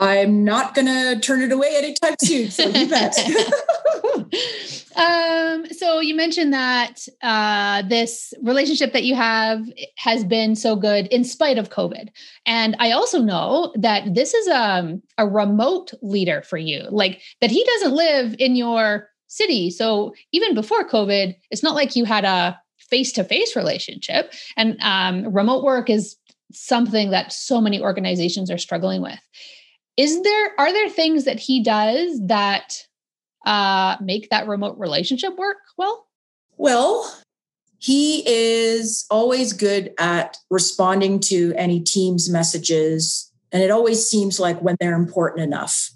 i'm 0.00 0.44
not 0.44 0.74
gonna 0.74 1.18
turn 1.20 1.42
it 1.42 1.52
away 1.52 1.74
anytime 1.76 2.14
soon 2.22 2.50
so 2.50 2.66
you 2.68 2.88
bet 2.88 3.16
um, 4.96 5.66
so 5.66 6.00
you 6.00 6.14
mentioned 6.14 6.52
that 6.52 7.06
uh, 7.22 7.82
this 7.82 8.34
relationship 8.42 8.92
that 8.92 9.04
you 9.04 9.14
have 9.14 9.64
has 9.96 10.24
been 10.24 10.54
so 10.56 10.76
good 10.76 11.06
in 11.08 11.24
spite 11.24 11.58
of 11.58 11.70
COVID, 11.70 12.08
and 12.46 12.76
I 12.78 12.92
also 12.92 13.20
know 13.20 13.72
that 13.76 14.14
this 14.14 14.34
is 14.34 14.48
um, 14.48 15.02
a 15.18 15.26
remote 15.26 15.92
leader 16.02 16.42
for 16.42 16.58
you, 16.58 16.86
like 16.90 17.20
that 17.40 17.50
he 17.50 17.64
doesn't 17.64 17.92
live 17.94 18.34
in 18.38 18.56
your 18.56 19.08
city. 19.28 19.70
So 19.70 20.14
even 20.32 20.54
before 20.54 20.88
COVID, 20.88 21.34
it's 21.50 21.62
not 21.62 21.74
like 21.74 21.96
you 21.96 22.04
had 22.04 22.24
a 22.24 22.58
face-to-face 22.78 23.54
relationship, 23.54 24.32
and 24.56 24.76
um, 24.80 25.32
remote 25.32 25.64
work 25.64 25.88
is 25.88 26.16
something 26.52 27.10
that 27.10 27.32
so 27.32 27.60
many 27.60 27.80
organizations 27.80 28.50
are 28.50 28.58
struggling 28.58 29.02
with. 29.02 29.20
Is 29.96 30.22
there 30.22 30.52
are 30.58 30.72
there 30.72 30.88
things 30.88 31.24
that 31.24 31.38
he 31.38 31.62
does 31.62 32.20
that 32.26 32.86
uh, 33.44 33.96
make 34.00 34.30
that 34.30 34.46
remote 34.46 34.78
relationship 34.78 35.36
work 35.36 35.58
well? 35.76 36.06
Well, 36.56 37.12
he 37.78 38.22
is 38.26 39.06
always 39.10 39.54
good 39.54 39.92
at 39.98 40.36
responding 40.50 41.18
to 41.20 41.54
any 41.56 41.80
team's 41.80 42.28
messages. 42.28 43.32
And 43.52 43.62
it 43.62 43.70
always 43.70 44.06
seems 44.06 44.38
like 44.38 44.60
when 44.60 44.76
they're 44.78 44.94
important 44.94 45.42
enough. 45.42 45.90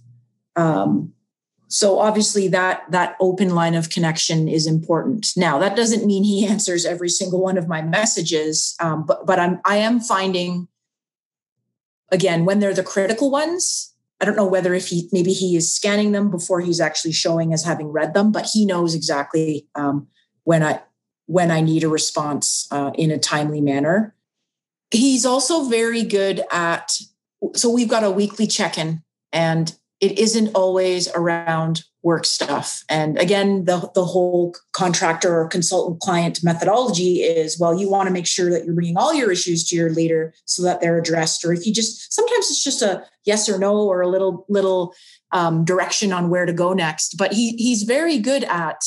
Um, 0.57 1.13
so 1.69 1.99
obviously 1.99 2.49
that 2.49 2.85
that 2.91 3.17
open 3.21 3.55
line 3.55 3.75
of 3.75 3.91
connection 3.91 4.49
is 4.49 4.67
important. 4.67 5.29
Now 5.37 5.59
that 5.59 5.77
doesn't 5.77 6.07
mean 6.07 6.25
he 6.25 6.47
answers 6.49 6.87
every 6.87 7.11
single 7.11 7.43
one 7.43 7.59
of 7.59 7.69
my 7.69 7.83
messages, 7.83 8.75
um, 8.81 9.05
but 9.05 9.27
but 9.27 9.39
I'm 9.39 9.61
I 9.65 9.77
am 9.77 10.01
finding 10.01 10.69
again 12.14 12.44
when 12.44 12.61
they're 12.61 12.73
the 12.73 12.83
critical 12.83 13.30
ones, 13.30 13.92
I 14.21 14.25
don't 14.25 14.37
know 14.37 14.47
whether 14.47 14.73
if 14.73 14.88
he 14.88 15.09
maybe 15.12 15.33
he 15.33 15.56
is 15.56 15.75
scanning 15.75 16.12
them 16.12 16.30
before 16.30 16.61
he's 16.61 16.80
actually 16.80 17.12
showing 17.12 17.52
as 17.52 17.64
having 17.64 17.88
read 17.88 18.14
them, 18.14 18.33
but 18.33 18.49
he 18.52 18.64
knows 18.64 18.94
exactly 18.94 19.66
um, 19.75 20.06
when 20.44 20.62
I 20.62 20.80
when 21.26 21.50
I 21.50 21.61
need 21.61 21.85
a 21.85 21.88
response 21.88 22.66
uh, 22.71 22.92
in 22.94 23.11
a 23.11 23.18
timely 23.18 23.61
manner. 23.61 24.14
He's 24.90 25.26
also 25.26 25.64
very 25.68 26.04
good 26.04 26.42
at. 26.52 26.97
So 27.54 27.68
we've 27.68 27.88
got 27.88 28.04
a 28.04 28.11
weekly 28.11 28.47
check-in, 28.47 29.02
and 29.33 29.76
it 30.04 30.18
isn't 30.18 30.54
always 30.54 31.08
around 31.14 31.82
work 32.02 32.26
stuff. 32.26 32.84
And 32.90 33.16
again, 33.18 33.64
the, 33.64 33.90
the 33.94 34.04
whole 34.04 34.54
contractor 34.73 35.34
or 35.34 35.49
consultant 35.49 36.00
client 36.00 36.40
methodology 36.44 37.23
is 37.23 37.58
well, 37.58 37.80
you 37.80 37.88
want 37.90 38.06
to 38.08 38.12
make 38.12 38.26
sure 38.26 38.50
that 38.50 38.66
you're 38.66 38.75
bringing 38.75 38.99
all 38.99 39.14
your 39.14 39.32
issues 39.32 39.66
to 39.68 39.76
your 39.76 39.88
leader 39.88 40.34
so 40.44 40.62
that 40.62 40.82
they're 40.82 40.99
addressed. 40.99 41.42
Or 41.42 41.54
if 41.54 41.66
you 41.66 41.73
just 41.73 42.12
sometimes 42.12 42.50
it's 42.50 42.62
just 42.62 42.82
a 42.82 43.02
yes 43.25 43.49
or 43.49 43.58
no 43.58 43.78
or 43.78 44.02
a 44.02 44.08
little 44.08 44.44
little 44.50 44.92
um, 45.32 45.64
direction 45.64 46.12
on 46.12 46.28
where 46.28 46.44
to 46.44 46.52
go 46.52 46.75
next. 46.75 47.16
But 47.16 47.32
he 47.32 47.56
he's 47.56 47.84
very 47.84 48.18
good 48.18 48.44
at 48.44 48.84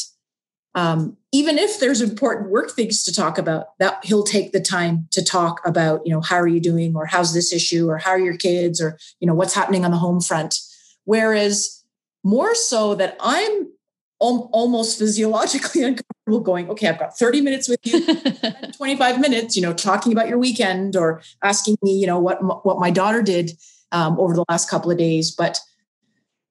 um, 0.75 1.17
even 1.31 1.57
if 1.57 1.79
there's 1.79 2.01
important 2.01 2.51
work 2.51 2.69
things 2.69 3.03
to 3.05 3.12
talk 3.12 3.39
about, 3.39 3.69
that 3.79 4.05
he'll 4.05 4.24
take 4.24 4.51
the 4.51 4.62
time 4.62 5.07
to 5.09 5.24
talk 5.24 5.59
about, 5.65 6.01
you 6.05 6.12
know, 6.12 6.21
how 6.21 6.36
are 6.36 6.47
you 6.47 6.59
doing, 6.59 6.95
or 6.95 7.07
how's 7.07 7.33
this 7.33 7.51
issue, 7.51 7.89
or 7.89 7.97
how 7.97 8.12
are 8.12 8.19
your 8.19 8.38
kids, 8.38 8.79
or 8.79 9.00
you 9.19 9.25
know, 9.25 9.33
what's 9.33 9.55
happening 9.55 9.83
on 9.83 9.89
the 9.89 9.97
home 9.97 10.21
front. 10.21 10.59
Whereas 11.08 11.86
more 12.26 12.54
so 12.54 12.94
that 12.96 13.16
I'm 13.22 13.72
almost 14.20 15.00
physiologically 15.00 15.84
uncomfortable 15.86 16.42
going, 16.42 16.70
okay, 16.70 16.90
I've 16.90 17.00
got 17.00 17.18
30 17.18 17.40
minutes 17.40 17.70
with 17.70 17.80
you, 17.84 18.06
25 18.78 19.22
minutes, 19.22 19.56
you 19.56 19.62
know, 19.62 19.72
talking 19.72 20.12
about 20.12 20.28
your 20.28 20.38
weekend 20.38 20.98
or 20.98 21.22
asking 21.42 21.78
me, 21.82 21.94
you 21.94 22.08
know, 22.08 22.20
what, 22.20 22.40
what 22.66 22.78
my 22.78 22.92
daughter 22.92 23.22
did 23.22 23.52
um, 23.94 24.20
over 24.20 24.34
the 24.34 24.44
last 24.50 24.70
couple 24.70 24.92
of 24.92 24.98
days. 24.98 25.32
But 25.32 25.62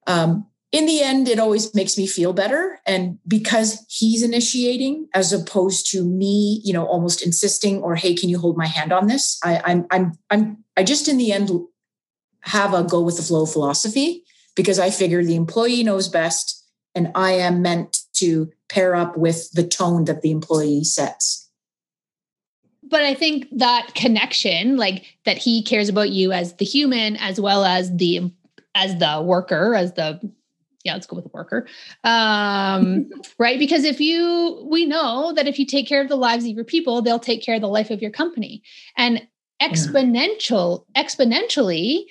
um, 0.07 0.47
in 0.73 0.87
the 0.87 1.03
end, 1.03 1.29
it 1.29 1.39
always 1.39 1.75
makes 1.75 1.99
me 1.99 2.07
feel 2.07 2.33
better. 2.33 2.79
And 2.87 3.19
because 3.29 3.85
he's 3.91 4.23
initiating 4.23 5.09
as 5.13 5.35
opposed 5.35 5.91
to 5.91 6.03
me, 6.03 6.63
you 6.65 6.73
know, 6.73 6.87
almost 6.87 7.23
insisting 7.23 7.83
or, 7.83 7.95
hey, 7.95 8.15
can 8.15 8.31
you 8.31 8.39
hold 8.39 8.57
my 8.57 8.67
hand 8.67 8.91
on 8.91 9.07
this? 9.07 9.39
I, 9.45 9.61
I'm, 9.67 9.87
I'm, 9.91 10.13
I'm, 10.31 10.65
I 10.79 10.83
just 10.83 11.09
in 11.09 11.19
the 11.19 11.31
end 11.31 11.51
have 12.41 12.73
a 12.73 12.85
go 12.85 13.03
with 13.03 13.19
the 13.19 13.23
flow 13.23 13.45
philosophy 13.45 14.23
because 14.57 14.79
I 14.79 14.91
figure 14.91 15.23
the 15.23 15.37
employee 15.37 15.85
knows 15.85 16.09
best 16.09 16.65
and 16.95 17.13
I 17.15 17.33
am 17.33 17.63
meant 17.63 17.99
to 18.15 18.51
pair 18.69 18.97
up 18.97 19.17
with 19.17 19.53
the 19.53 19.67
tone 19.67 20.07
that 20.07 20.23
the 20.23 20.33
employee 20.33 20.83
sets. 20.83 21.49
But 22.83 23.03
I 23.03 23.15
think 23.15 23.47
that 23.53 23.95
connection, 23.95 24.77
like 24.77 25.05
that 25.25 25.39
he 25.39 25.63
cares 25.63 25.89
about 25.89 26.11
you 26.11 26.33
as 26.33 26.55
the 26.55 26.65
human 26.65 27.17
as 27.17 27.41
well 27.41 27.65
as 27.65 27.95
the 27.97 28.33
as 28.75 28.99
the 28.99 29.23
worker, 29.25 29.75
as 29.75 29.93
the 29.95 30.21
yeah, 30.87 30.95
let's 30.95 31.07
go 31.07 31.17
with 31.17 31.25
the 31.25 31.31
worker. 31.35 31.67
Um, 32.05 33.11
right. 33.39 33.59
Because 33.59 33.83
if 33.83 34.01
you, 34.01 34.65
we 34.71 34.87
know 34.87 35.33
that 35.33 35.49
if 35.49 35.59
you 35.59 35.67
take 35.67 35.89
care 35.89 36.01
of 36.01 36.09
the 36.09 36.17
lives 36.17 36.45
of 36.45 36.53
your 36.53 36.65
people, 36.65 37.03
they'll 37.03 37.19
take 37.19 37.43
care 37.43 37.57
of 37.57 37.61
the 37.61 37.69
life 37.69 37.91
of 37.91 38.01
your 38.01 38.13
company. 38.13 38.63
And 38.97 39.27
exponential, 39.61 40.85
yeah. 40.95 41.03
exponentially, 41.03 42.05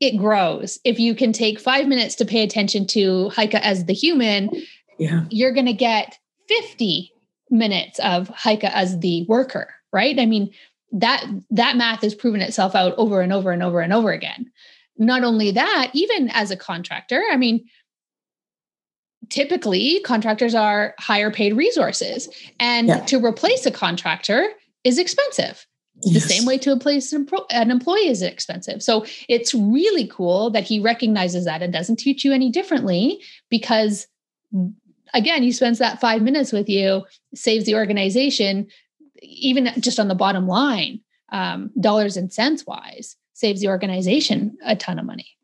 it 0.00 0.16
grows. 0.16 0.78
If 0.84 0.98
you 0.98 1.14
can 1.14 1.32
take 1.32 1.60
five 1.60 1.86
minutes 1.86 2.14
to 2.16 2.24
pay 2.24 2.42
attention 2.42 2.86
to 2.88 3.28
Heike 3.30 3.54
as 3.54 3.84
the 3.84 3.92
human, 3.92 4.50
yeah. 4.98 5.24
you're 5.30 5.52
going 5.52 5.66
to 5.66 5.72
get 5.72 6.18
50 6.48 7.12
minutes 7.50 7.98
of 8.00 8.28
Heike 8.28 8.64
as 8.64 8.98
the 9.00 9.24
worker, 9.28 9.74
right? 9.92 10.18
I 10.18 10.26
mean, 10.26 10.52
that 10.92 11.24
that 11.50 11.76
math 11.76 12.02
has 12.02 12.14
proven 12.14 12.40
itself 12.40 12.74
out 12.74 12.94
over 12.96 13.20
and 13.20 13.32
over 13.32 13.52
and 13.52 13.62
over 13.62 13.80
and 13.80 13.92
over 13.92 14.10
again. 14.10 14.50
Not 14.98 15.22
only 15.22 15.52
that, 15.52 15.90
even 15.92 16.28
as 16.30 16.50
a 16.50 16.56
contractor, 16.56 17.22
I 17.30 17.36
mean, 17.36 17.64
typically 19.28 20.00
contractors 20.00 20.54
are 20.54 20.94
higher 20.98 21.30
paid 21.30 21.56
resources 21.56 22.28
and 22.58 22.88
yeah. 22.88 23.04
to 23.04 23.24
replace 23.24 23.66
a 23.66 23.70
contractor 23.70 24.48
is 24.82 24.98
expensive 24.98 25.66
the 26.02 26.10
yes. 26.10 26.24
same 26.24 26.46
way 26.46 26.58
to 26.58 26.72
replace 26.72 27.12
an, 27.12 27.28
an 27.50 27.70
employee 27.70 28.08
is 28.08 28.22
expensive. 28.22 28.82
So 28.82 29.04
it's 29.28 29.54
really 29.54 30.06
cool 30.06 30.50
that 30.50 30.64
he 30.64 30.80
recognizes 30.80 31.44
that 31.44 31.62
and 31.62 31.72
doesn't 31.72 31.96
teach 31.96 32.24
you 32.24 32.32
any 32.32 32.50
differently 32.50 33.20
because 33.48 34.06
again, 35.12 35.42
he 35.42 35.52
spends 35.52 35.78
that 35.78 36.00
five 36.00 36.22
minutes 36.22 36.52
with 36.52 36.68
you, 36.68 37.04
saves 37.34 37.66
the 37.66 37.74
organization, 37.74 38.68
even 39.22 39.72
just 39.78 40.00
on 40.00 40.08
the 40.08 40.14
bottom 40.14 40.46
line, 40.46 41.00
um, 41.32 41.70
dollars 41.78 42.16
and 42.16 42.32
cents 42.32 42.66
wise, 42.66 43.16
saves 43.34 43.60
the 43.60 43.68
organization 43.68 44.56
a 44.64 44.76
ton 44.76 44.98
of 44.98 45.04
money. 45.04 45.36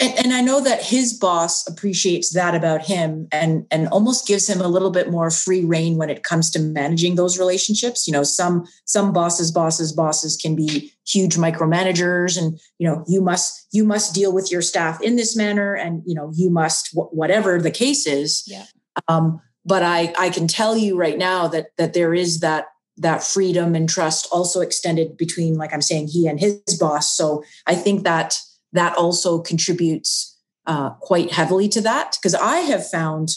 And, 0.00 0.18
and, 0.18 0.32
I 0.32 0.40
know 0.40 0.60
that 0.60 0.82
his 0.82 1.12
boss 1.12 1.66
appreciates 1.68 2.32
that 2.32 2.54
about 2.54 2.84
him 2.84 3.28
and, 3.30 3.66
and 3.70 3.88
almost 3.88 4.26
gives 4.26 4.48
him 4.48 4.60
a 4.60 4.68
little 4.68 4.90
bit 4.90 5.10
more 5.10 5.30
free 5.30 5.64
reign 5.64 5.96
when 5.96 6.10
it 6.10 6.22
comes 6.22 6.50
to 6.52 6.58
managing 6.58 7.14
those 7.14 7.38
relationships. 7.38 8.06
You 8.06 8.12
know, 8.12 8.22
some 8.22 8.64
some 8.84 9.12
bosses, 9.12 9.50
bosses, 9.50 9.92
bosses 9.92 10.36
can 10.36 10.56
be 10.56 10.92
huge 11.06 11.36
micromanagers 11.36 12.38
and 12.38 12.58
you 12.78 12.88
know, 12.88 13.04
you 13.06 13.20
must 13.20 13.66
you 13.72 13.84
must 13.84 14.14
deal 14.14 14.32
with 14.32 14.50
your 14.50 14.62
staff 14.62 15.00
in 15.02 15.16
this 15.16 15.36
manner 15.36 15.74
and 15.74 16.02
you 16.06 16.14
know, 16.14 16.32
you 16.34 16.50
must 16.50 16.90
whatever 16.92 17.60
the 17.60 17.70
case 17.70 18.06
is. 18.06 18.44
Yeah. 18.46 18.64
Um, 19.08 19.40
but 19.64 19.82
I 19.82 20.12
I 20.18 20.30
can 20.30 20.48
tell 20.48 20.76
you 20.76 20.96
right 20.96 21.18
now 21.18 21.48
that 21.48 21.66
that 21.76 21.92
there 21.92 22.14
is 22.14 22.40
that 22.40 22.66
that 22.96 23.22
freedom 23.22 23.74
and 23.74 23.88
trust 23.88 24.28
also 24.30 24.60
extended 24.60 25.16
between 25.16 25.54
like 25.54 25.72
I'm 25.72 25.82
saying 25.82 26.08
he 26.08 26.26
and 26.26 26.38
his 26.38 26.60
boss. 26.78 27.14
So 27.16 27.42
I 27.66 27.74
think 27.74 28.04
that 28.04 28.38
that 28.72 28.96
also 28.96 29.40
contributes 29.40 30.38
uh, 30.66 30.90
quite 31.00 31.32
heavily 31.32 31.68
to 31.68 31.80
that 31.80 32.16
because 32.20 32.34
I 32.34 32.58
have 32.58 32.88
found 32.88 33.30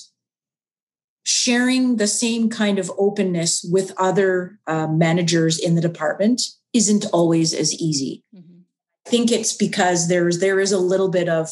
sharing 1.24 1.98
the 1.98 2.08
same 2.08 2.50
kind 2.50 2.78
of 2.78 2.92
openness 2.98 3.68
with 3.72 3.92
other 3.98 4.60
uh, 4.68 4.88
managers 4.88 5.58
in 5.58 5.76
the 5.76 5.82
department 5.82 6.42
isn't 6.72 7.06
always 7.12 7.54
as 7.54 7.74
easy. 7.74 8.24
Mm-hmm. 8.36 8.60
I 9.06 9.10
think 9.10 9.32
it's 9.32 9.54
because 9.54 10.08
there's 10.08 10.40
there 10.40 10.60
is 10.60 10.72
a 10.72 10.78
little 10.78 11.10
bit 11.10 11.28
of 11.28 11.50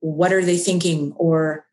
what 0.00 0.32
are 0.32 0.44
they 0.44 0.58
thinking 0.58 1.12
or 1.16 1.64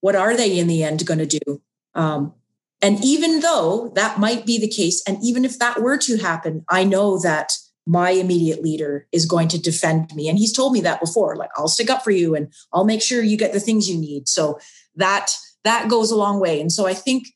what 0.00 0.14
are 0.14 0.36
they 0.36 0.58
in 0.58 0.68
the 0.68 0.84
end 0.84 1.06
going 1.06 1.26
to 1.26 1.38
do? 1.38 1.62
Um, 1.94 2.34
and 2.80 3.02
even 3.02 3.40
though 3.40 3.90
that 3.94 4.20
might 4.20 4.44
be 4.44 4.58
the 4.58 4.68
case, 4.68 5.02
and 5.08 5.18
even 5.22 5.44
if 5.44 5.58
that 5.58 5.80
were 5.80 5.96
to 5.98 6.18
happen, 6.18 6.64
I 6.68 6.84
know 6.84 7.18
that 7.20 7.52
my 7.86 8.10
immediate 8.10 8.62
leader 8.62 9.06
is 9.12 9.26
going 9.26 9.48
to 9.48 9.60
defend 9.60 10.14
me. 10.14 10.28
And 10.28 10.38
he's 10.38 10.52
told 10.52 10.72
me 10.72 10.80
that 10.82 11.00
before, 11.00 11.36
like 11.36 11.50
I'll 11.56 11.68
stick 11.68 11.90
up 11.90 12.02
for 12.02 12.10
you 12.10 12.34
and 12.34 12.52
I'll 12.72 12.84
make 12.84 13.02
sure 13.02 13.22
you 13.22 13.36
get 13.36 13.52
the 13.52 13.60
things 13.60 13.88
you 13.88 13.98
need. 13.98 14.28
So 14.28 14.58
that 14.96 15.32
that 15.64 15.88
goes 15.88 16.10
a 16.10 16.16
long 16.16 16.40
way. 16.40 16.60
And 16.60 16.72
so 16.72 16.86
I 16.86 16.94
think 16.94 17.26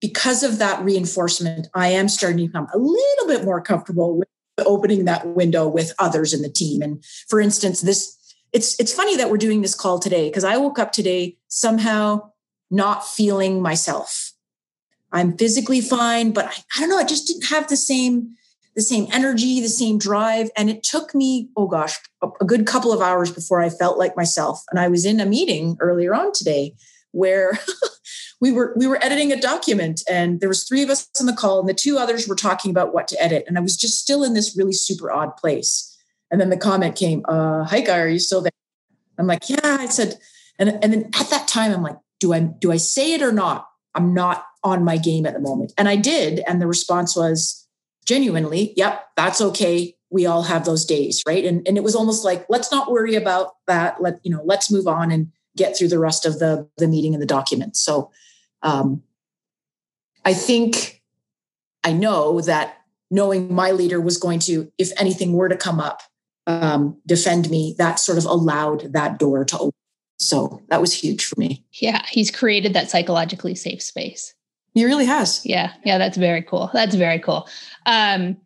because 0.00 0.42
of 0.42 0.58
that 0.58 0.82
reinforcement, 0.82 1.68
I 1.74 1.88
am 1.88 2.08
starting 2.08 2.38
to 2.38 2.46
become 2.46 2.68
a 2.72 2.78
little 2.78 3.26
bit 3.26 3.44
more 3.44 3.60
comfortable 3.60 4.18
with 4.18 4.28
opening 4.66 5.04
that 5.06 5.26
window 5.26 5.68
with 5.68 5.94
others 5.98 6.32
in 6.32 6.42
the 6.42 6.50
team. 6.50 6.82
And 6.82 7.04
for 7.28 7.40
instance, 7.40 7.80
this 7.80 8.16
it's 8.52 8.78
it's 8.80 8.92
funny 8.92 9.16
that 9.16 9.30
we're 9.30 9.36
doing 9.36 9.62
this 9.62 9.74
call 9.74 9.98
today 9.98 10.28
because 10.28 10.44
I 10.44 10.56
woke 10.56 10.78
up 10.78 10.92
today 10.92 11.36
somehow 11.48 12.30
not 12.70 13.06
feeling 13.06 13.62
myself. 13.62 14.32
I'm 15.12 15.36
physically 15.36 15.80
fine, 15.80 16.32
but 16.32 16.46
I, 16.46 16.52
I 16.76 16.80
don't 16.80 16.90
know. 16.90 16.98
I 16.98 17.04
just 17.04 17.26
didn't 17.26 17.46
have 17.46 17.68
the 17.68 17.76
same 17.76 18.36
the 18.74 18.82
same 18.82 19.08
energy, 19.12 19.60
the 19.60 19.68
same 19.68 19.98
drive, 19.98 20.50
and 20.56 20.70
it 20.70 20.82
took 20.82 21.14
me 21.14 21.48
oh 21.56 21.66
gosh 21.66 21.98
a, 22.22 22.44
good 22.44 22.66
couple 22.66 22.92
of 22.92 23.00
hours 23.00 23.30
before 23.32 23.60
I 23.60 23.70
felt 23.70 23.98
like 23.98 24.16
myself. 24.16 24.62
And 24.70 24.78
I 24.78 24.88
was 24.88 25.04
in 25.04 25.20
a 25.20 25.26
meeting 25.26 25.76
earlier 25.80 26.14
on 26.14 26.32
today 26.32 26.74
where 27.12 27.58
we 28.40 28.52
were 28.52 28.72
we 28.76 28.86
were 28.86 29.02
editing 29.04 29.32
a 29.32 29.40
document 29.40 30.02
and 30.08 30.40
there 30.40 30.48
was 30.48 30.64
three 30.64 30.82
of 30.82 30.90
us 30.90 31.08
on 31.18 31.26
the 31.26 31.32
call 31.32 31.60
and 31.60 31.68
the 31.68 31.74
two 31.74 31.98
others 31.98 32.28
were 32.28 32.36
talking 32.36 32.70
about 32.70 32.94
what 32.94 33.08
to 33.08 33.22
edit. 33.22 33.44
And 33.46 33.58
i 33.58 33.60
was 33.60 33.76
just 33.76 34.00
still 34.00 34.22
in 34.22 34.34
this 34.34 34.56
really 34.56 34.72
super 34.72 35.10
odd 35.10 35.36
place. 35.36 35.86
And 36.30 36.40
then 36.40 36.50
the 36.50 36.56
comment 36.56 36.96
came 36.96 37.24
uh 37.28 37.64
Heike 37.64 37.88
are 37.88 38.08
you 38.08 38.18
still 38.18 38.42
there? 38.42 38.52
I'm 39.18 39.26
like 39.26 39.48
yeah 39.50 39.58
i 39.62 39.86
said 39.86 40.18
and, 40.58 40.70
and 40.82 40.92
then 40.92 41.10
at 41.18 41.28
that 41.28 41.46
time 41.46 41.72
i'm 41.72 41.82
like 41.82 41.98
do 42.20 42.32
i 42.32 42.40
do 42.40 42.72
i 42.72 42.76
say 42.76 43.12
it 43.12 43.22
or 43.22 43.32
not? 43.32 43.66
I'm 43.94 44.14
not 44.14 44.46
on 44.62 44.84
my 44.84 44.96
game 44.96 45.26
at 45.26 45.34
the 45.34 45.40
moment. 45.40 45.72
And 45.76 45.88
i 45.88 45.96
did. 45.96 46.40
And 46.46 46.62
the 46.62 46.66
response 46.66 47.16
was 47.16 47.66
genuinely 48.04 48.72
yep 48.76 49.06
that's 49.16 49.40
okay 49.40 49.94
we 50.10 50.26
all 50.26 50.42
have 50.42 50.64
those 50.64 50.84
days 50.84 51.22
right 51.26 51.44
and, 51.44 51.66
and 51.66 51.76
it 51.76 51.84
was 51.84 51.94
almost 51.94 52.24
like 52.24 52.44
let's 52.48 52.72
not 52.72 52.90
worry 52.90 53.14
about 53.14 53.52
that 53.66 54.00
let 54.02 54.18
you 54.22 54.30
know 54.30 54.42
let's 54.44 54.70
move 54.70 54.86
on 54.86 55.10
and 55.10 55.30
get 55.56 55.76
through 55.76 55.88
the 55.88 55.98
rest 55.98 56.26
of 56.26 56.38
the 56.38 56.68
the 56.76 56.88
meeting 56.88 57.14
and 57.14 57.22
the 57.22 57.26
document 57.26 57.76
so 57.76 58.10
um, 58.62 59.02
I 60.24 60.34
think 60.34 61.02
I 61.84 61.92
know 61.92 62.40
that 62.42 62.78
knowing 63.10 63.52
my 63.52 63.70
leader 63.70 64.00
was 64.00 64.16
going 64.16 64.38
to, 64.40 64.70
if 64.78 64.90
anything 64.98 65.32
were 65.32 65.48
to 65.48 65.56
come 65.56 65.80
up, 65.80 66.02
um, 66.46 67.00
defend 67.06 67.50
me, 67.50 67.74
that 67.78 67.98
sort 67.98 68.18
of 68.18 68.24
allowed 68.24 68.92
that 68.92 69.18
door 69.18 69.44
to 69.44 69.58
open. 69.58 69.72
So 70.18 70.62
that 70.68 70.80
was 70.80 70.92
huge 70.92 71.24
for 71.24 71.40
me. 71.40 71.64
Yeah, 71.72 72.02
he's 72.08 72.30
created 72.30 72.74
that 72.74 72.90
psychologically 72.90 73.54
safe 73.54 73.82
space. 73.82 74.34
He 74.74 74.84
really 74.84 75.06
has. 75.06 75.44
Yeah, 75.44 75.72
yeah, 75.84 75.98
that's 75.98 76.16
very 76.16 76.42
cool. 76.42 76.70
That's 76.72 76.94
very 76.94 77.18
cool. 77.18 77.48
Um, 77.86 78.36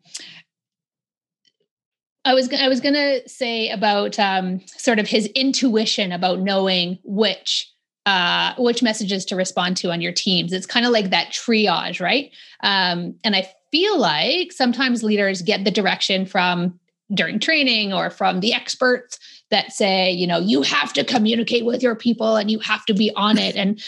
I 2.25 2.33
was 2.33 2.51
I 2.51 2.67
was 2.67 2.81
gonna 2.81 3.27
say 3.27 3.69
about 3.69 4.17
um, 4.17 4.61
sort 4.65 4.97
of 4.99 5.07
his 5.07 5.27
intuition 5.27 6.11
about 6.11 6.39
knowing 6.39 6.97
which 7.03 7.71
uh, 8.05 8.53
which 8.57 8.81
messages 8.81 9.25
to 9.25 9.35
respond 9.35 9.77
to 9.77 9.91
on 9.91 10.01
your 10.01 10.11
teams. 10.11 10.51
It's 10.51 10.65
kind 10.65 10.85
of 10.85 10.91
like 10.91 11.11
that 11.11 11.31
triage, 11.31 12.01
right? 12.01 12.31
Um, 12.61 13.15
and 13.23 13.35
I 13.35 13.49
feel 13.71 13.99
like 13.99 14.51
sometimes 14.51 15.03
leaders 15.03 15.41
get 15.41 15.63
the 15.63 15.71
direction 15.71 16.25
from 16.25 16.79
during 17.13 17.39
training 17.39 17.93
or 17.93 18.09
from 18.09 18.39
the 18.39 18.53
experts 18.53 19.19
that 19.51 19.71
say, 19.71 20.11
you 20.11 20.25
know, 20.25 20.39
you 20.39 20.63
have 20.63 20.93
to 20.93 21.03
communicate 21.03 21.65
with 21.65 21.83
your 21.83 21.95
people 21.95 22.35
and 22.35 22.49
you 22.49 22.59
have 22.59 22.85
to 22.85 22.93
be 22.93 23.11
on 23.15 23.37
it. 23.37 23.55
And 23.55 23.81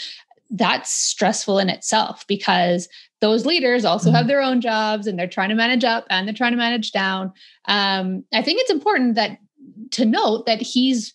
that's 0.50 0.90
stressful 0.90 1.58
in 1.58 1.68
itself 1.68 2.26
because 2.26 2.88
those 3.20 3.44
leaders 3.44 3.84
also 3.84 4.10
have 4.10 4.20
mm-hmm. 4.20 4.28
their 4.28 4.42
own 4.42 4.60
jobs 4.60 5.06
and 5.06 5.18
they're 5.18 5.26
trying 5.26 5.48
to 5.48 5.54
manage 5.54 5.84
up 5.84 6.06
and 6.08 6.26
they're 6.26 6.34
trying 6.34 6.52
to 6.52 6.58
manage 6.58 6.92
down. 6.92 7.32
Um, 7.66 8.24
I 8.32 8.42
think 8.42 8.60
it's 8.60 8.70
important 8.70 9.16
that 9.16 9.38
to 9.92 10.04
note 10.04 10.46
that 10.46 10.60
he's 10.60 11.14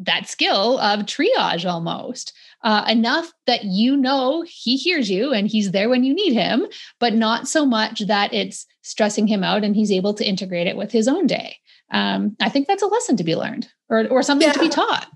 that 0.00 0.28
skill 0.28 0.78
of 0.78 1.00
triage 1.00 1.68
almost 1.68 2.32
uh, 2.64 2.84
enough 2.88 3.32
that 3.46 3.64
you 3.64 3.96
know 3.96 4.44
he 4.46 4.76
hears 4.76 5.10
you 5.10 5.32
and 5.32 5.48
he's 5.48 5.70
there 5.70 5.88
when 5.88 6.04
you 6.04 6.14
need 6.14 6.32
him, 6.32 6.66
but 6.98 7.14
not 7.14 7.48
so 7.48 7.64
much 7.64 8.00
that 8.00 8.32
it's 8.32 8.66
stressing 8.82 9.26
him 9.26 9.44
out 9.44 9.64
and 9.64 9.76
he's 9.76 9.92
able 9.92 10.14
to 10.14 10.26
integrate 10.26 10.66
it 10.66 10.76
with 10.76 10.90
his 10.90 11.08
own 11.08 11.26
day. 11.26 11.56
Um, 11.90 12.36
I 12.40 12.48
think 12.48 12.66
that's 12.66 12.82
a 12.82 12.86
lesson 12.86 13.16
to 13.16 13.24
be 13.24 13.36
learned 13.36 13.68
or, 13.88 14.08
or 14.08 14.22
something 14.22 14.48
yeah. 14.48 14.54
to 14.54 14.60
be 14.60 14.68
taught. 14.68 15.08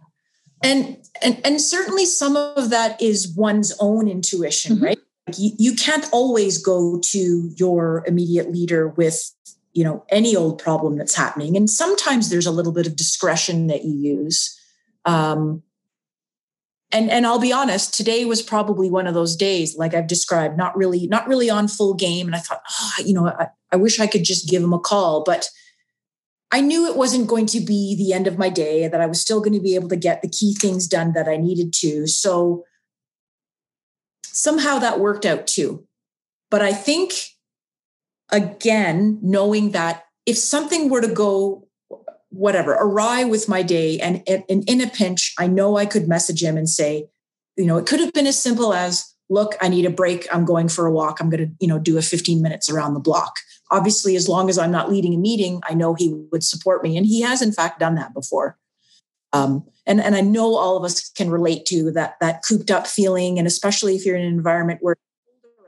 And, 0.63 0.97
and 1.23 1.41
and 1.45 1.61
certainly 1.61 2.07
some 2.07 2.37
of 2.37 2.71
that 2.71 3.01
is 3.01 3.29
one's 3.37 3.77
own 3.79 4.09
intuition, 4.09 4.77
mm-hmm. 4.77 4.85
right? 4.85 4.99
You, 5.37 5.51
you 5.59 5.75
can't 5.75 6.09
always 6.13 6.59
go 6.59 7.01
to 7.01 7.51
your 7.57 8.05
immediate 8.07 8.51
leader 8.51 8.89
with 8.89 9.33
you 9.73 9.85
know 9.85 10.05
any 10.09 10.35
old 10.35 10.59
problem 10.59 10.97
that's 10.97 11.15
happening 11.15 11.55
and 11.55 11.69
sometimes 11.69 12.31
there's 12.31 12.47
a 12.47 12.51
little 12.51 12.73
bit 12.73 12.87
of 12.87 12.97
discretion 12.97 13.67
that 13.67 13.85
you 13.85 13.93
use 13.93 14.59
um, 15.05 15.63
and 16.93 17.11
and 17.11 17.27
I'll 17.27 17.41
be 17.41 17.53
honest, 17.53 17.95
today 17.95 18.25
was 18.25 18.43
probably 18.43 18.91
one 18.91 19.07
of 19.07 19.15
those 19.15 19.35
days, 19.35 19.77
like 19.77 19.95
I've 19.95 20.07
described, 20.07 20.57
not 20.57 20.77
really, 20.77 21.07
not 21.09 21.27
really 21.27 21.51
on 21.51 21.69
full 21.69 21.95
game. 21.95 22.27
And 22.27 22.37
I 22.37 22.39
thought, 22.39 22.63
oh, 22.69 22.93
you 23.05 23.13
know, 23.13 23.29
I, 23.29 23.49
I 23.73 23.77
wish 23.77 23.99
I 23.99 24.07
could 24.07 24.25
just 24.25 24.49
give 24.49 24.63
him 24.63 24.73
a 24.73 24.79
call, 24.79 25.25
but 25.25 25.49
I 26.53 26.61
knew 26.61 26.87
it 26.87 26.97
wasn't 26.97 27.27
going 27.27 27.47
to 27.47 27.61
be 27.61 27.97
the 27.97 28.13
end 28.13 28.27
of 28.27 28.39
my 28.39 28.49
day, 28.49 28.87
that 28.89 29.01
I 29.01 29.07
was 29.07 29.21
still 29.21 29.41
going 29.41 29.55
to 29.55 29.61
be 29.61 29.75
able 29.75 29.89
to 29.89 29.97
get 29.97 30.23
the 30.23 30.29
key 30.29 30.55
things 30.55 30.87
done 30.87 31.13
that 31.15 31.29
I 31.29 31.37
needed 31.37 31.73
to. 31.81 32.07
So 32.07 32.65
somehow 34.25 34.79
that 34.79 35.01
worked 35.01 35.27
out 35.27 35.47
too. 35.47 35.87
But 36.51 36.63
I 36.63 36.73
think 36.73 37.13
again, 38.31 39.19
knowing 39.23 39.71
that 39.73 40.05
if 40.25 40.37
something 40.37 40.89
were 40.89 41.01
to 41.01 41.09
go 41.09 41.67
whatever 42.31 42.75
awry 42.75 43.25
with 43.25 43.49
my 43.49 43.63
day 43.63 43.99
and, 43.99 44.23
and, 44.29 44.45
in 44.49 44.81
a 44.81 44.89
pinch 44.89 45.33
i 45.39 45.47
know 45.47 45.77
i 45.77 45.87
could 45.87 46.09
message 46.09 46.43
him 46.43 46.57
and 46.57 46.69
say 46.69 47.09
you 47.57 47.65
know 47.65 47.79
it 47.79 47.87
could 47.87 48.01
have 48.01 48.13
been 48.13 48.27
as 48.27 48.41
simple 48.41 48.75
as 48.75 49.15
look 49.31 49.55
i 49.61 49.69
need 49.69 49.87
a 49.87 49.91
break 49.91 50.27
i'm 50.33 50.45
going 50.45 50.69
for 50.69 50.87
a 50.87 50.93
walk 50.93 51.19
i'm 51.21 51.31
going 51.31 51.47
to 51.47 51.55
you 51.61 51.69
know 51.69 51.79
do 51.79 51.97
a 51.97 52.03
15 52.03 52.43
minutes 52.43 52.69
around 52.69 52.95
the 52.95 53.01
block 53.01 53.37
obviously 53.71 54.17
as 54.17 54.29
long 54.29 54.49
as 54.49 54.59
i'm 54.59 54.71
not 54.71 54.91
leading 54.91 55.15
a 55.15 55.19
meeting 55.19 55.61
i 55.69 55.75
know 55.75 55.95
he 55.95 56.13
would 56.31 56.45
support 56.45 56.83
me 56.83 56.97
and 56.97 57.07
he 57.07 57.21
has 57.21 57.43
in 57.43 57.53
fact 57.53 57.81
done 57.81 57.95
that 57.95 58.15
before. 58.15 58.59
Um, 59.33 59.65
and 59.87 60.01
and 60.01 60.15
i 60.15 60.21
know 60.21 60.57
all 60.57 60.77
of 60.77 60.85
us 60.85 61.11
can 61.11 61.31
relate 61.31 61.67
to 61.67 61.91
that 61.93 62.17
that 62.21 62.43
cooped 62.47 62.71
up 62.71 62.87
feeling 62.87 63.39
and 63.39 63.47
especially 63.47 63.97
if 63.97 64.07
you're 64.07 64.17
in 64.17 64.25
an 64.25 64.33
environment 64.33 64.79
where 64.83 64.97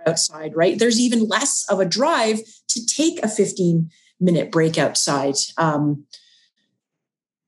outside 0.08 0.56
right? 0.56 0.78
There's 0.78 1.00
even 1.00 1.28
less 1.28 1.66
of 1.68 1.80
a 1.80 1.84
drive 1.84 2.40
to 2.68 2.86
take 2.86 3.22
a 3.22 3.28
15 3.28 3.90
minute 4.20 4.50
break 4.50 4.78
outside. 4.78 5.36
Um, 5.56 6.04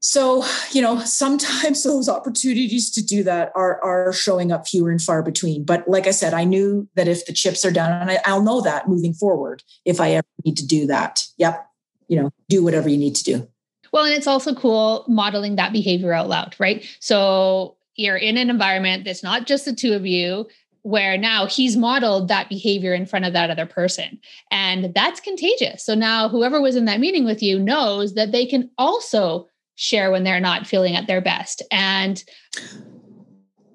so 0.01 0.45
you 0.73 0.81
know 0.83 0.99
sometimes 1.01 1.83
those 1.85 2.09
opportunities 2.09 2.91
to 2.91 3.05
do 3.05 3.23
that 3.23 3.53
are 3.55 3.83
are 3.85 4.13
showing 4.13 4.51
up 4.51 4.67
fewer 4.67 4.91
and 4.91 5.01
far 5.01 5.23
between. 5.23 5.65
But 5.65 5.87
like 5.87 6.07
i 6.07 6.11
said 6.11 6.35
i 6.35 6.45
knew 6.45 6.89
that 6.97 7.09
if 7.09 7.27
the 7.27 7.33
chips 7.33 7.65
are 7.65 7.71
down 7.71 7.93
and 7.93 8.19
I, 8.25 8.35
will 8.35 8.43
know 8.43 8.61
that 8.63 8.89
moving 8.89 9.15
forward 9.15 9.63
if 9.85 10.01
i 10.01 10.13
ever 10.13 10.27
need 10.45 10.57
to 10.57 10.67
do 10.67 10.87
that. 10.87 11.25
Yep. 11.37 11.67
You 12.09 12.23
know 12.23 12.31
do 12.49 12.65
whatever 12.65 12.89
you 12.89 12.99
need 12.99 13.15
to 13.17 13.25
do. 13.25 13.49
Well 13.93 14.05
and 14.05 14.15
it's 14.15 14.27
also 14.27 14.55
cool 14.55 15.05
modeling 15.07 15.57
that 15.57 15.73
behavior 15.73 16.13
out 16.13 16.29
loud 16.29 16.57
right? 16.59 16.85
So 17.01 17.77
you're 17.97 18.17
in 18.17 18.39
an 18.39 18.51
environment 18.51 19.05
that's 19.05 19.23
not 19.23 19.47
just 19.47 19.67
the 19.67 19.75
two 19.75 19.93
of 19.93 20.07
you 20.07 20.47
where 20.83 21.19
now 21.19 21.47
he's 21.47 21.77
modeled 21.77 22.29
that 22.29 22.49
behavior 22.49 22.95
in 22.95 23.05
front 23.05 23.27
of 23.27 23.35
that 23.35 23.51
other 23.51 23.67
person. 23.67 24.19
And 24.51 24.95
that's 24.95 25.21
contagious. 25.21 25.85
So 25.85 25.95
now 25.95 26.29
whoever 26.29 26.59
was 26.59 26.75
in 26.75 26.87
that 26.87 27.01
meeting 27.01 27.27
with 27.27 27.43
you 27.43 27.59
knows 27.59 28.15
that 28.15 28.33
they 28.33 28.47
can 28.47 28.71
also 28.79 29.50
share 29.81 30.11
when 30.11 30.25
they're 30.25 30.41
not 30.41 30.67
feeling 30.67 30.95
at 30.95 31.07
their 31.07 31.23
best. 31.23 31.63
And 31.73 32.23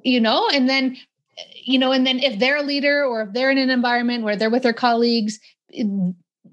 you 0.06 0.22
know 0.22 0.48
and 0.54 0.70
then 0.70 0.96
you 1.56 1.78
know 1.78 1.92
and 1.92 2.06
then 2.08 2.20
if 2.20 2.40
they're 2.40 2.58
a 2.58 2.62
leader 2.62 3.04
or 3.04 3.24
if 3.24 3.34
they're 3.34 3.52
in 3.52 3.58
an 3.58 3.70
environment 3.70 4.24
where 4.24 4.36
they're 4.36 4.52
with 4.52 4.64
their 4.64 4.72
colleagues 4.72 5.40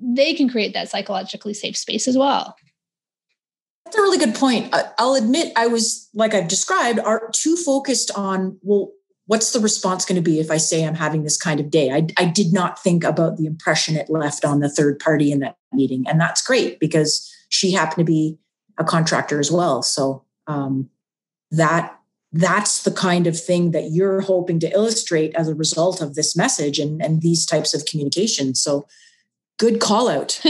they 0.01 0.35
can 0.35 0.49
create 0.49 0.73
that 0.75 0.89
psychologically 0.89 1.55
safe 1.55 1.77
space 1.77 2.09
as 2.09 2.19
well. 2.19 2.57
That's 3.85 3.97
a 3.97 4.01
really 4.01 4.19
good 4.19 4.35
point. 4.35 4.75
I'll 4.99 5.15
admit 5.15 5.53
i 5.55 5.67
was 5.67 6.09
like 6.15 6.35
i've 6.35 6.49
described 6.49 6.99
are 7.01 7.31
too 7.33 7.57
focused 7.57 8.11
on 8.17 8.59
well 8.63 8.91
what's 9.27 9.53
the 9.53 9.61
response 9.61 10.05
going 10.05 10.17
to 10.17 10.23
be 10.23 10.41
if 10.41 10.51
i 10.51 10.57
say 10.57 10.85
i'm 10.85 10.95
having 10.95 11.23
this 11.23 11.37
kind 11.37 11.61
of 11.61 11.71
day? 11.71 11.91
I, 11.91 12.07
I 12.17 12.25
did 12.25 12.53
not 12.53 12.83
think 12.83 13.05
about 13.05 13.37
the 13.37 13.45
impression 13.45 13.97
it 13.97 14.09
left 14.09 14.45
on 14.45 14.61
the 14.61 14.71
third 14.71 14.99
party 14.99 15.31
in 15.31 15.41
that 15.41 15.57
meeting. 15.73 16.05
And 16.09 16.19
that's 16.19 16.43
great 16.43 16.81
because 16.81 17.31
she 17.51 17.71
happened 17.71 18.07
to 18.07 18.11
be 18.11 18.39
a 18.79 18.85
contractor 18.85 19.39
as 19.39 19.51
well. 19.51 19.83
So 19.83 20.25
um, 20.47 20.91
that 21.51 21.99
that's 22.33 22.83
the 22.83 22.91
kind 22.91 23.27
of 23.27 23.39
thing 23.39 23.73
that 23.73 23.91
you're 23.91 24.23
hoping 24.23 24.59
to 24.61 24.71
illustrate 24.73 25.35
as 25.35 25.49
a 25.49 25.55
result 25.55 26.01
of 26.01 26.15
this 26.15 26.35
message 26.35 26.79
and, 26.79 27.03
and 27.03 27.21
these 27.21 27.45
types 27.45 27.75
of 27.75 27.85
communication. 27.85 28.55
So 28.55 28.87
good 29.59 29.81
call 29.81 30.09
out. 30.09 30.41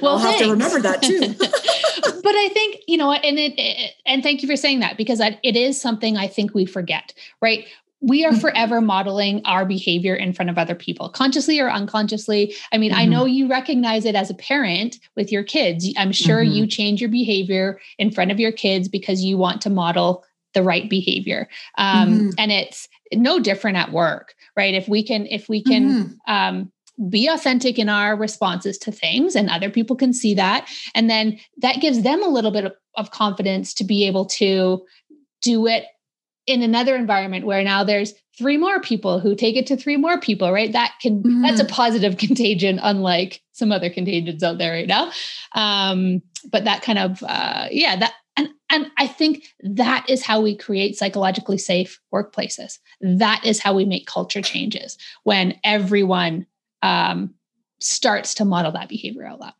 well, 0.00 0.14
I'll 0.14 0.18
have 0.18 0.38
to 0.38 0.50
remember 0.50 0.80
that 0.80 1.02
too. 1.02 1.20
but 2.22 2.34
I 2.34 2.48
think, 2.52 2.78
you 2.88 2.96
know, 2.96 3.12
and 3.12 3.38
it, 3.38 3.52
it, 3.58 3.92
and 4.06 4.22
thank 4.22 4.42
you 4.42 4.48
for 4.48 4.56
saying 4.56 4.80
that 4.80 4.96
because 4.96 5.20
it 5.20 5.56
is 5.56 5.80
something 5.80 6.16
I 6.16 6.28
think 6.28 6.54
we 6.54 6.64
forget, 6.64 7.12
right? 7.42 7.66
We 8.04 8.24
are 8.24 8.32
mm-hmm. 8.32 8.40
forever 8.40 8.80
modeling 8.82 9.40
our 9.46 9.64
behavior 9.64 10.14
in 10.14 10.34
front 10.34 10.50
of 10.50 10.58
other 10.58 10.74
people, 10.74 11.08
consciously 11.08 11.58
or 11.58 11.70
unconsciously. 11.70 12.54
I 12.70 12.76
mean, 12.76 12.90
mm-hmm. 12.90 13.00
I 13.00 13.06
know 13.06 13.24
you 13.24 13.48
recognize 13.48 14.04
it 14.04 14.14
as 14.14 14.28
a 14.28 14.34
parent 14.34 14.98
with 15.16 15.32
your 15.32 15.42
kids. 15.42 15.90
I'm 15.96 16.12
sure 16.12 16.44
mm-hmm. 16.44 16.52
you 16.52 16.66
change 16.66 17.00
your 17.00 17.10
behavior 17.10 17.80
in 17.98 18.10
front 18.10 18.30
of 18.30 18.38
your 18.38 18.52
kids 18.52 18.88
because 18.88 19.24
you 19.24 19.38
want 19.38 19.62
to 19.62 19.70
model 19.70 20.22
the 20.52 20.62
right 20.62 20.88
behavior. 20.88 21.48
Um, 21.78 22.10
mm-hmm. 22.10 22.30
And 22.36 22.52
it's 22.52 22.88
no 23.12 23.40
different 23.40 23.78
at 23.78 23.90
work, 23.90 24.34
right? 24.54 24.74
If 24.74 24.86
we 24.86 25.02
can, 25.02 25.26
if 25.26 25.48
we 25.48 25.62
can, 25.62 25.88
mm-hmm. 25.88 26.32
um, 26.32 26.72
be 27.08 27.26
authentic 27.26 27.78
in 27.78 27.88
our 27.88 28.14
responses 28.14 28.78
to 28.78 28.92
things 28.92 29.34
and 29.34 29.50
other 29.50 29.68
people 29.68 29.96
can 29.96 30.12
see 30.12 30.32
that 30.32 30.68
and 30.94 31.10
then 31.10 31.36
that 31.56 31.80
gives 31.80 32.02
them 32.02 32.22
a 32.22 32.28
little 32.28 32.52
bit 32.52 32.64
of, 32.64 32.72
of 32.96 33.10
confidence 33.10 33.74
to 33.74 33.82
be 33.82 34.06
able 34.06 34.24
to 34.24 34.80
do 35.42 35.66
it 35.66 35.86
in 36.46 36.62
another 36.62 36.94
environment 36.94 37.46
where 37.46 37.62
now 37.62 37.84
there's 37.84 38.14
three 38.36 38.56
more 38.56 38.80
people 38.80 39.20
who 39.20 39.34
take 39.34 39.56
it 39.56 39.66
to 39.68 39.76
three 39.76 39.96
more 39.96 40.18
people 40.18 40.52
right? 40.52 40.72
That 40.72 40.94
can 41.00 41.22
mm-hmm. 41.22 41.42
that's 41.42 41.60
a 41.60 41.64
positive 41.64 42.16
contagion 42.18 42.80
unlike 42.82 43.40
some 43.52 43.72
other 43.72 43.90
contagions 43.90 44.42
out 44.42 44.58
there 44.58 44.72
right 44.72 44.86
now. 44.86 45.10
Um, 45.54 46.22
but 46.50 46.64
that 46.64 46.82
kind 46.82 46.98
of 46.98 47.22
uh, 47.22 47.68
yeah 47.70 47.96
that 47.96 48.12
and 48.36 48.48
and 48.68 48.90
i 48.98 49.06
think 49.06 49.44
that 49.60 50.04
is 50.08 50.22
how 50.22 50.40
we 50.40 50.56
create 50.56 50.96
psychologically 50.96 51.58
safe 51.58 52.00
workplaces. 52.12 52.78
That 53.00 53.42
is 53.44 53.60
how 53.60 53.74
we 53.74 53.84
make 53.84 54.06
culture 54.06 54.42
changes 54.42 54.98
when 55.22 55.58
everyone 55.64 56.46
um, 56.82 57.34
starts 57.80 58.34
to 58.34 58.44
model 58.44 58.72
that 58.72 58.88
behavior 58.88 59.26
out 59.26 59.40
loud. 59.40 59.54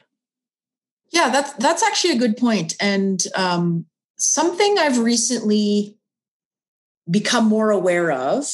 Yeah 1.10 1.30
that's 1.30 1.52
that's 1.54 1.82
actually 1.82 2.14
a 2.14 2.18
good 2.18 2.36
point. 2.36 2.76
And 2.80 3.22
um, 3.36 3.86
something 4.16 4.76
i've 4.78 4.98
recently 4.98 5.96
become 7.10 7.46
more 7.46 7.70
aware 7.70 8.10
of 8.10 8.46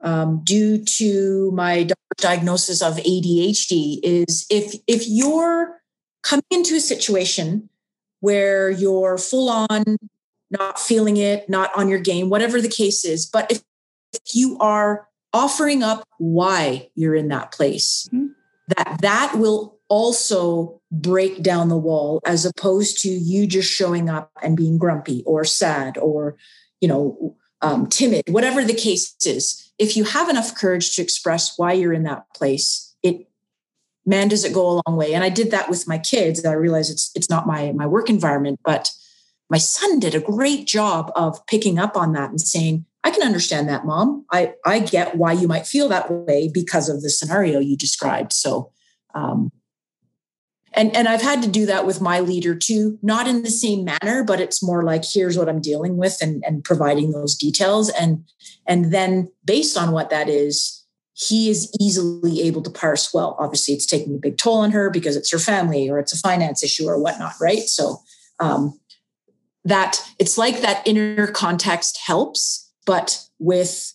um, 0.00 0.42
due 0.44 0.84
to 0.84 1.50
my 1.52 1.88
diagnosis 2.16 2.82
of 2.82 2.96
ADHD 2.96 4.00
is 4.02 4.46
if 4.50 4.74
if 4.86 5.04
you're 5.06 5.80
coming 6.22 6.44
into 6.50 6.74
a 6.74 6.80
situation 6.80 7.68
where 8.20 8.70
you're 8.70 9.18
full 9.18 9.48
on 9.48 9.96
not 10.50 10.78
feeling 10.78 11.16
it, 11.16 11.48
not 11.48 11.70
on 11.76 11.88
your 11.88 11.98
game, 11.98 12.30
whatever 12.30 12.60
the 12.60 12.68
case 12.68 13.04
is, 13.04 13.26
but 13.26 13.50
if, 13.50 13.62
if 14.12 14.34
you 14.34 14.58
are 14.58 15.06
offering 15.32 15.82
up 15.82 16.04
why 16.18 16.88
you're 16.94 17.14
in 17.14 17.28
that 17.28 17.52
place, 17.52 18.08
mm-hmm. 18.12 18.28
that 18.68 18.98
that 19.02 19.34
will 19.36 19.78
also 19.88 20.80
break 20.90 21.42
down 21.42 21.68
the 21.68 21.76
wall 21.76 22.20
as 22.26 22.44
opposed 22.44 22.98
to 23.02 23.08
you 23.08 23.46
just 23.46 23.70
showing 23.70 24.08
up 24.08 24.30
and 24.42 24.56
being 24.56 24.78
grumpy 24.78 25.22
or 25.26 25.44
sad 25.44 25.96
or 25.98 26.36
you 26.80 26.88
know 26.88 27.36
um, 27.62 27.86
timid, 27.86 28.24
whatever 28.28 28.64
the 28.64 28.74
case 28.74 29.14
is, 29.24 29.72
if 29.78 29.96
you 29.96 30.04
have 30.04 30.28
enough 30.28 30.54
courage 30.54 30.94
to 30.96 31.02
express 31.02 31.58
why 31.58 31.72
you're 31.72 31.92
in 31.92 32.04
that 32.04 32.24
place, 32.34 32.94
it 33.02 33.28
man 34.06 34.28
does 34.28 34.44
it 34.44 34.54
go 34.54 34.68
a 34.68 34.80
long 34.86 34.96
way. 34.96 35.14
And 35.14 35.22
I 35.22 35.28
did 35.28 35.50
that 35.50 35.68
with 35.68 35.86
my 35.86 35.98
kids. 35.98 36.44
I 36.44 36.52
realized 36.52 36.90
it's 36.90 37.10
it's 37.14 37.30
not 37.30 37.46
my 37.46 37.72
my 37.72 37.86
work 37.86 38.08
environment, 38.08 38.60
but 38.64 38.90
my 39.50 39.58
son 39.58 39.98
did 39.98 40.14
a 40.14 40.20
great 40.20 40.66
job 40.66 41.10
of 41.16 41.44
picking 41.46 41.78
up 41.78 41.96
on 41.96 42.12
that 42.12 42.30
and 42.30 42.40
saying, 42.40 42.84
I 43.04 43.10
can 43.10 43.22
understand 43.22 43.68
that, 43.68 43.86
mom. 43.86 44.26
I, 44.30 44.54
I 44.66 44.80
get 44.80 45.16
why 45.16 45.32
you 45.32 45.48
might 45.48 45.66
feel 45.66 45.88
that 45.88 46.10
way 46.10 46.50
because 46.52 46.88
of 46.88 47.02
the 47.02 47.10
scenario 47.10 47.58
you 47.58 47.76
described. 47.76 48.32
So 48.32 48.70
um, 49.14 49.50
and 50.72 50.94
and 50.96 51.08
i've 51.08 51.22
had 51.22 51.42
to 51.42 51.48
do 51.48 51.66
that 51.66 51.86
with 51.86 52.00
my 52.00 52.20
leader 52.20 52.54
too 52.54 52.98
not 53.02 53.26
in 53.26 53.42
the 53.42 53.50
same 53.50 53.84
manner 53.84 54.24
but 54.24 54.40
it's 54.40 54.62
more 54.62 54.82
like 54.82 55.02
here's 55.04 55.38
what 55.38 55.48
i'm 55.48 55.60
dealing 55.60 55.96
with 55.96 56.18
and 56.20 56.42
and 56.46 56.64
providing 56.64 57.12
those 57.12 57.36
details. 57.36 57.90
And 57.90 58.24
and 58.66 58.92
then 58.92 59.30
based 59.44 59.76
on 59.76 59.92
what 59.92 60.10
that 60.10 60.28
is 60.28 60.84
he 61.14 61.50
is 61.50 61.72
easily 61.80 62.42
able 62.42 62.62
to 62.62 62.70
parse 62.70 63.12
well 63.12 63.36
obviously 63.38 63.74
it's 63.74 63.86
taking 63.86 64.14
a 64.14 64.18
big 64.18 64.38
toll 64.38 64.58
on 64.58 64.70
her 64.70 64.90
because 64.90 65.16
it's 65.16 65.30
her 65.30 65.38
family 65.38 65.88
or 65.88 65.98
it's 65.98 66.12
a 66.12 66.18
finance 66.18 66.62
issue 66.62 66.86
or 66.86 67.00
whatnot 67.00 67.34
right? 67.40 67.62
So 67.62 68.02
um, 68.40 68.78
that 69.64 70.00
it's 70.18 70.38
like 70.38 70.60
that 70.60 70.86
inner 70.86 71.26
context 71.28 71.98
helps 72.04 72.70
but 72.86 73.24
with 73.38 73.94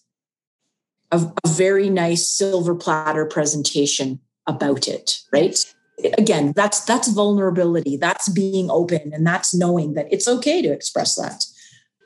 a, 1.12 1.22
a 1.44 1.48
very 1.48 1.90
nice 1.90 2.28
silver 2.28 2.76
platter 2.76 3.26
presentation 3.26 4.20
about 4.48 4.88
it 4.88 5.20
right 5.32 5.74
again 6.18 6.54
that's 6.56 6.84
that's 6.86 7.08
vulnerability. 7.10 7.98
That's 7.98 8.30
being 8.30 8.70
open 8.70 9.12
and 9.14 9.26
that's 9.26 9.54
knowing 9.54 9.94
that 9.94 10.08
it's 10.12 10.28
okay 10.28 10.62
to 10.62 10.72
express 10.72 11.16
that. 11.16 11.46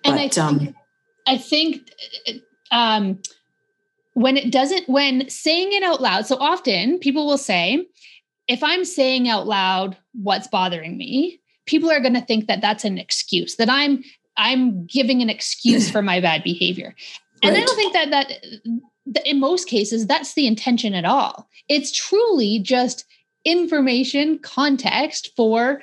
And 0.04 0.16
but, 0.16 0.22
I, 0.22 0.30
think, 0.30 0.38
um, 0.38 0.76
I 1.28 1.38
think 1.38 1.92
um, 2.72 3.20
when 4.14 4.38
it 4.38 4.52
doesn't 4.52 4.88
when 4.90 5.30
saying 5.30 5.74
it 5.74 5.84
out 5.84 6.02
loud 6.02 6.26
so 6.26 6.38
often 6.38 6.98
people 6.98 7.28
will 7.28 7.38
say 7.38 7.86
if 8.48 8.64
i'm 8.64 8.84
saying 8.84 9.30
out 9.30 9.46
loud 9.46 9.96
what's 10.14 10.48
bothering 10.48 10.98
me 10.98 11.40
people 11.68 11.92
are 11.92 12.00
going 12.00 12.16
to 12.16 12.26
think 12.26 12.48
that 12.48 12.60
that's 12.60 12.84
an 12.84 12.98
excuse 12.98 13.58
that 13.58 13.70
i'm 13.70 14.04
i'm 14.36 14.88
giving 14.88 15.22
an 15.22 15.30
excuse 15.30 15.92
for 15.92 16.02
my 16.02 16.20
bad 16.20 16.44
behavior. 16.44 16.96
And 17.44 17.54
right. 17.54 17.62
i 17.62 17.66
don't 17.66 17.76
think 17.76 17.94
that 17.94 18.10
that 18.10 18.32
in 19.26 19.40
most 19.40 19.68
cases 19.68 20.08
that's 20.08 20.34
the 20.34 20.48
intention 20.48 20.94
at 20.94 21.06
all. 21.06 21.48
It's 21.70 21.92
truly 21.92 22.60
just 22.60 23.06
information 23.48 24.40
context 24.40 25.32
for 25.36 25.82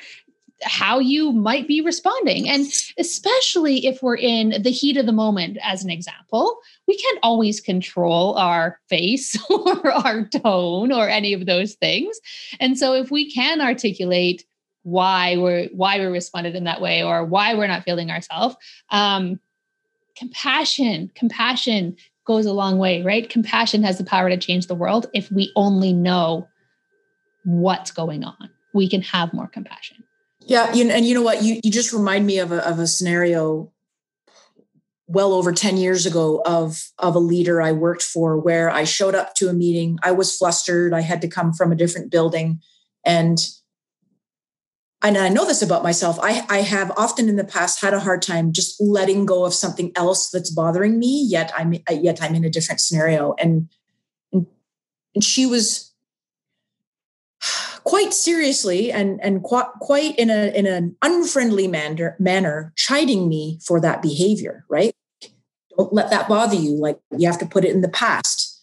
how 0.62 0.98
you 0.98 1.33
might 1.33 1.66
be 1.66 1.81
responding. 1.81 2.48
And 2.48 2.66
especially 2.98 3.87
if 3.87 4.03
we're 4.03 4.16
in 4.16 4.62
the 4.62 4.70
heat 4.70 4.96
of 4.96 5.07
the 5.07 5.12
moment, 5.12 5.59
as 5.62 5.83
an 5.83 5.90
example, 5.90 6.59
we 6.87 6.96
can't 6.96 7.18
always 7.22 7.61
control 7.61 8.37
our 8.37 8.79
face 8.88 9.37
or 9.50 9.90
our 9.90 10.27
tone 10.27 10.92
or 10.92 11.09
any 11.09 11.33
of 11.33 11.46
those 11.46 11.74
things. 11.74 12.18
And 12.61 12.79
so 12.79 12.94
if 12.94 13.11
we 13.11 13.31
can 13.31 13.61
articulate 13.61 14.44
why 14.83 15.38
we're 15.38 15.68
why 15.72 15.98
we 15.98 16.05
responded 16.05 16.55
in 16.55 16.64
that 16.64 16.81
way 16.81 17.03
or 17.03 17.24
why 17.24 17.55
we're 17.55 17.66
not 17.66 17.85
feeling 17.85 18.11
ourselves, 18.11 18.57
um, 18.90 19.40
compassion, 20.16 21.11
compassion 21.14 21.96
goes 22.27 22.46
a 22.46 22.53
long 22.53 22.79
way, 22.79 23.03
right? 23.03 23.29
Compassion 23.29 23.83
has 23.83 23.98
the 23.98 24.05
power 24.05 24.29
to 24.29 24.37
change 24.37 24.66
the 24.66 24.74
world 24.74 25.07
if 25.14 25.31
we 25.31 25.50
only 25.57 25.92
know 25.92 26.46
what's 27.44 27.90
going 27.90 28.24
on. 28.24 28.50
We 28.72 28.88
can 28.88 29.02
have 29.02 29.33
more 29.33 29.46
compassion. 29.46 30.04
Yeah, 30.40 30.72
and 30.74 31.07
you 31.07 31.14
know 31.14 31.22
what? 31.22 31.42
You 31.42 31.61
you 31.62 31.70
just 31.70 31.92
remind 31.92 32.26
me 32.26 32.38
of 32.38 32.52
a 32.52 32.66
of 32.68 32.78
a 32.78 32.87
scenario 32.87 33.72
well 35.07 35.35
over 35.35 35.52
10 35.52 35.76
years 35.76 36.07
ago 36.07 36.42
of 36.44 36.90
of 36.98 37.14
a 37.14 37.18
leader 37.18 37.61
I 37.61 37.72
worked 37.72 38.02
for 38.02 38.38
where 38.38 38.70
I 38.70 38.85
showed 38.85 39.14
up 39.14 39.35
to 39.37 39.48
a 39.48 39.52
meeting. 39.52 39.98
I 40.02 40.12
was 40.12 40.37
flustered. 40.37 40.92
I 40.92 41.00
had 41.00 41.20
to 41.22 41.28
come 41.28 41.52
from 41.52 41.72
a 41.72 41.76
different 41.76 42.11
building 42.11 42.61
and 43.04 43.38
and 45.02 45.18
I 45.18 45.28
know 45.28 45.44
this 45.44 45.61
about 45.61 45.83
myself. 45.83 46.18
I, 46.22 46.46
I 46.48 46.62
have 46.62 46.90
often 46.96 47.28
in 47.28 47.37
the 47.37 47.44
past 47.44 47.83
had 47.83 47.92
a 47.92 48.00
hard 48.00 48.22
time 48.22 48.54
just 48.54 48.80
letting 48.80 49.26
go 49.26 49.44
of 49.44 49.52
something 49.52 49.92
else 49.96 50.30
that's 50.30 50.48
bothering 50.48 50.98
me. 50.98 51.26
Yet 51.28 51.52
I'm 51.54 51.74
yet 51.90 52.22
I'm 52.22 52.35
in 52.35 52.44
a 52.44 52.48
different 52.48 52.80
scenario, 52.80 53.35
and 53.38 53.68
and, 54.33 54.46
and 55.14 55.22
she 55.22 55.44
was 55.44 55.93
quite 57.85 58.14
seriously 58.14 58.90
and 58.90 59.20
and 59.23 59.42
quite 59.42 59.66
quite 59.81 60.16
in 60.18 60.31
a 60.31 60.57
in 60.57 60.66
an 60.66 60.97
unfriendly 61.03 61.68
manner 61.68 62.16
manner 62.18 62.73
chiding 62.77 63.29
me 63.29 63.59
for 63.64 63.81
that 63.81 64.03
behavior 64.03 64.64
right? 64.68 64.94
Don't 65.77 65.92
let 65.92 66.11
that 66.11 66.29
bother 66.29 66.57
you. 66.57 66.77
Like 66.77 66.99
you 67.16 67.27
have 67.27 67.38
to 67.40 67.47
put 67.47 67.64
it 67.64 67.73
in 67.73 67.81
the 67.81 67.88
past. 67.88 68.62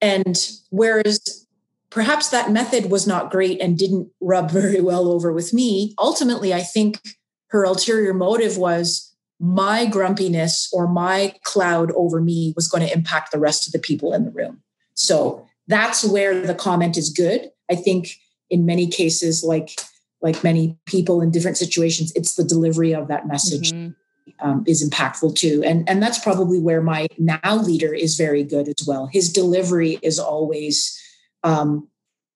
And 0.00 0.38
whereas 0.70 1.46
perhaps 1.90 2.28
that 2.28 2.50
method 2.50 2.90
was 2.90 3.06
not 3.06 3.30
great 3.30 3.60
and 3.60 3.78
didn't 3.78 4.08
rub 4.20 4.50
very 4.60 4.80
well 4.80 5.08
over 5.08 5.32
with 5.32 5.54
me 5.54 5.94
ultimately 5.98 6.52
i 6.52 6.60
think 6.60 7.00
her 7.48 7.62
ulterior 7.62 8.12
motive 8.12 8.58
was 8.58 9.14
my 9.40 9.86
grumpiness 9.86 10.68
or 10.72 10.86
my 10.86 11.34
cloud 11.42 11.92
over 11.92 12.20
me 12.20 12.52
was 12.56 12.68
going 12.68 12.86
to 12.86 12.92
impact 12.92 13.30
the 13.30 13.38
rest 13.38 13.66
of 13.66 13.72
the 13.72 13.78
people 13.78 14.14
in 14.14 14.24
the 14.24 14.30
room. 14.30 14.62
So 14.94 15.46
that's 15.66 16.04
where 16.04 16.46
the 16.46 16.54
comment 16.54 16.96
is 16.96 17.10
good. 17.10 17.50
I 17.70 17.74
think 17.74 18.16
in 18.50 18.66
many 18.66 18.86
cases, 18.86 19.42
like 19.42 19.78
like 20.22 20.42
many 20.42 20.78
people 20.86 21.20
in 21.20 21.30
different 21.30 21.58
situations, 21.58 22.12
it's 22.16 22.34
the 22.34 22.44
delivery 22.44 22.94
of 22.94 23.08
that 23.08 23.26
message 23.26 23.72
mm-hmm. 23.72 24.48
um, 24.48 24.64
is 24.66 24.88
impactful 24.88 25.36
too. 25.36 25.62
And 25.64 25.88
and 25.88 26.02
that's 26.02 26.18
probably 26.18 26.58
where 26.58 26.80
my 26.80 27.06
now 27.18 27.56
leader 27.56 27.92
is 27.92 28.16
very 28.16 28.42
good 28.42 28.68
as 28.68 28.86
well. 28.86 29.06
His 29.06 29.32
delivery 29.32 29.98
is 30.02 30.18
always 30.18 30.98
um, 31.42 31.88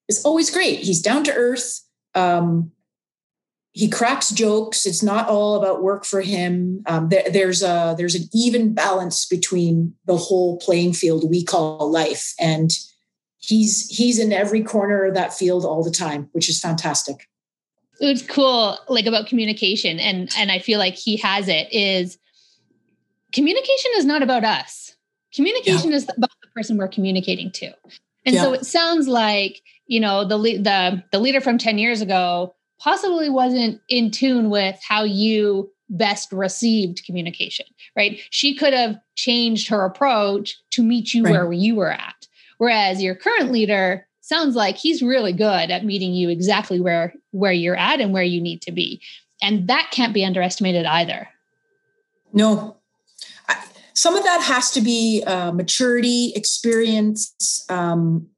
is 0.09 0.25
always 0.25 0.51
great. 0.51 0.81
He's 0.81 1.01
down 1.01 1.25
to 1.25 1.35
earth. 1.35 1.83
Um, 2.14 2.73
he 3.73 3.88
cracks 3.88 4.31
jokes. 4.31 4.87
It's 4.87 5.03
not 5.03 5.29
all 5.29 5.55
about 5.55 5.83
work 5.83 6.05
for 6.05 6.21
him. 6.21 6.83
Um, 6.87 7.11
there, 7.11 7.31
there's 7.31 7.62
a 7.62 7.94
there's 7.97 8.14
an 8.14 8.25
even 8.35 8.75
balance 8.75 9.25
between 9.25 9.94
the 10.05 10.16
whole 10.16 10.59
playing 10.59 10.94
field 10.94 11.31
we 11.31 11.44
call 11.44 11.90
life, 11.90 12.35
and 12.40 12.71
he's 13.49 13.89
he's 13.89 14.19
in 14.19 14.33
every 14.33 14.63
corner 14.63 15.05
of 15.05 15.15
that 15.15 15.33
field 15.33 15.65
all 15.65 15.83
the 15.83 15.91
time, 15.91 16.29
which 16.33 16.49
is 16.49 16.61
fantastic. 16.61 17.27
It's 18.01 18.23
cool, 18.23 18.79
like 18.89 19.07
about 19.07 19.27
communication, 19.27 19.99
and 19.99 20.31
and 20.37 20.53
I 20.53 20.59
feel 20.59 20.79
like 20.79 20.95
he 20.95 21.17
has 21.17 21.49
it. 21.49 21.73
Is 21.73 22.19
communication 23.33 23.91
is 23.97 24.05
not 24.05 24.23
about 24.23 24.45
us. 24.45 24.95
Communication 25.35 25.91
yeah. 25.91 25.97
is 25.97 26.05
about 26.05 26.31
the 26.43 26.49
person 26.55 26.77
we're 26.77 26.89
communicating 26.89 27.51
to, 27.53 27.73
and 28.27 28.35
yeah. 28.35 28.43
so 28.43 28.53
it 28.53 28.67
sounds 28.67 29.09
like 29.09 29.63
you 29.87 29.99
know 29.99 30.25
the 30.25 30.37
the 30.37 31.03
the 31.11 31.19
leader 31.19 31.41
from 31.41 31.59
ten 31.59 31.79
years 31.79 32.01
ago 32.03 32.55
possibly 32.79 33.29
wasn't 33.29 33.81
in 33.89 34.11
tune 34.11 34.51
with 34.51 34.79
how 34.87 35.03
you 35.03 35.71
best 35.91 36.31
received 36.33 37.03
communication 37.07 37.65
right 37.97 38.21
she 38.29 38.55
could 38.55 38.75
have 38.75 38.95
changed 39.17 39.69
her 39.69 39.87
approach 39.87 40.55
to 40.71 40.83
meet 40.83 41.15
you 41.15 41.25
right. 41.25 41.33
where 41.33 41.51
you 41.51 41.75
were 41.75 41.91
at 41.91 42.28
Whereas 42.59 43.03
your 43.03 43.14
current 43.14 43.51
leader 43.51 44.07
sounds 44.21 44.55
like 44.55 44.77
he's 44.77 45.03
really 45.03 45.33
good 45.33 45.71
at 45.71 45.85
meeting 45.85 46.12
you 46.12 46.29
exactly 46.29 46.81
where 46.81 47.14
where 47.31 47.53
you're 47.53 47.77
at 47.77 48.01
and 48.01 48.12
where 48.12 48.23
you 48.23 48.40
need 48.40 48.62
to 48.62 48.73
be. 48.73 49.01
And 49.40 49.68
that 49.68 49.90
can't 49.90 50.12
be 50.12 50.25
underestimated 50.25 50.85
either. 50.85 51.29
No. 52.33 52.77
Some 53.94 54.14
of 54.14 54.23
that 54.23 54.42
has 54.42 54.71
to 54.73 54.81
be 54.81 55.25
uh, 55.27 55.51
maturity 55.51 56.33
experience 56.37 57.64
um, 57.68 58.29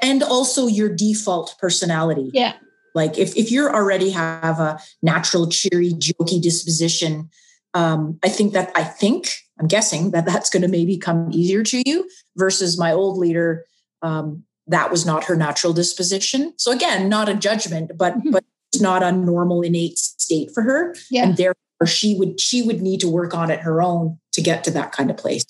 and 0.00 0.22
also 0.22 0.68
your 0.68 0.88
default 0.88 1.56
personality. 1.58 2.30
Yeah. 2.32 2.52
Like 2.94 3.18
if, 3.18 3.36
if 3.36 3.50
you're 3.50 3.74
already 3.74 4.10
have 4.10 4.60
a 4.60 4.78
natural 5.02 5.48
cheery 5.48 5.90
jokey 5.90 6.40
disposition 6.40 7.30
um, 7.78 8.18
i 8.24 8.28
think 8.28 8.52
that 8.52 8.70
i 8.74 8.82
think 8.82 9.28
i'm 9.60 9.66
guessing 9.66 10.10
that 10.10 10.26
that's 10.26 10.50
going 10.50 10.62
to 10.62 10.68
maybe 10.68 10.96
come 10.96 11.28
easier 11.32 11.62
to 11.62 11.82
you 11.86 12.08
versus 12.36 12.78
my 12.78 12.92
old 12.92 13.18
leader 13.18 13.64
um, 14.02 14.44
that 14.68 14.90
was 14.90 15.04
not 15.04 15.24
her 15.24 15.34
natural 15.34 15.72
disposition. 15.72 16.54
So 16.56 16.70
again, 16.70 17.08
not 17.08 17.28
a 17.28 17.34
judgment, 17.34 17.92
but 17.96 18.16
mm-hmm. 18.16 18.30
but 18.30 18.44
it's 18.72 18.82
not 18.82 19.02
a 19.02 19.10
normal 19.10 19.62
innate 19.62 19.98
state 19.98 20.50
for 20.52 20.62
her. 20.62 20.94
Yeah. 21.10 21.24
And 21.24 21.36
therefore 21.36 21.86
she 21.86 22.14
would 22.16 22.40
she 22.40 22.62
would 22.62 22.80
need 22.80 23.00
to 23.00 23.08
work 23.08 23.34
on 23.34 23.50
it 23.50 23.60
her 23.60 23.82
own 23.82 24.18
to 24.32 24.42
get 24.42 24.62
to 24.64 24.70
that 24.72 24.92
kind 24.92 25.10
of 25.10 25.16
place. 25.16 25.44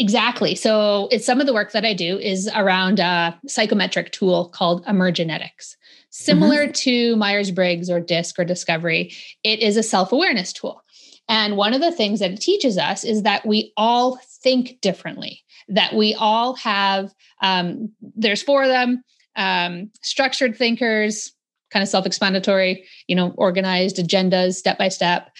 Exactly. 0.00 0.54
So 0.54 1.08
it's 1.10 1.26
some 1.26 1.40
of 1.40 1.46
the 1.46 1.54
work 1.54 1.72
that 1.72 1.84
I 1.84 1.92
do 1.92 2.18
is 2.18 2.48
around 2.54 3.00
a 3.00 3.36
psychometric 3.48 4.12
tool 4.12 4.48
called 4.50 4.84
Emergenetics. 4.86 5.74
Similar 6.10 6.64
mm-hmm. 6.64 6.72
to 6.72 7.16
Myers-Briggs 7.16 7.90
or 7.90 7.98
DISC 7.98 8.38
or 8.38 8.44
Discovery, 8.44 9.12
it 9.42 9.58
is 9.58 9.76
a 9.76 9.82
self-awareness 9.82 10.52
tool. 10.52 10.82
And 11.28 11.56
one 11.56 11.74
of 11.74 11.80
the 11.80 11.92
things 11.92 12.20
that 12.20 12.30
it 12.30 12.40
teaches 12.40 12.78
us 12.78 13.04
is 13.04 13.22
that 13.22 13.46
we 13.46 13.72
all 13.76 14.18
think 14.42 14.80
differently 14.80 15.42
that 15.68 15.94
we 15.94 16.14
all 16.14 16.54
have 16.54 17.12
um, 17.42 17.92
there's 18.16 18.42
four 18.42 18.62
of 18.62 18.68
them 18.68 19.02
um, 19.36 19.90
structured 20.02 20.56
thinkers 20.56 21.32
kind 21.70 21.82
of 21.82 21.88
self-explanatory 21.88 22.84
you 23.06 23.14
know 23.14 23.32
organized 23.36 23.96
agendas 23.96 24.54
step 24.54 24.78
by 24.78 24.88
step 24.88 25.30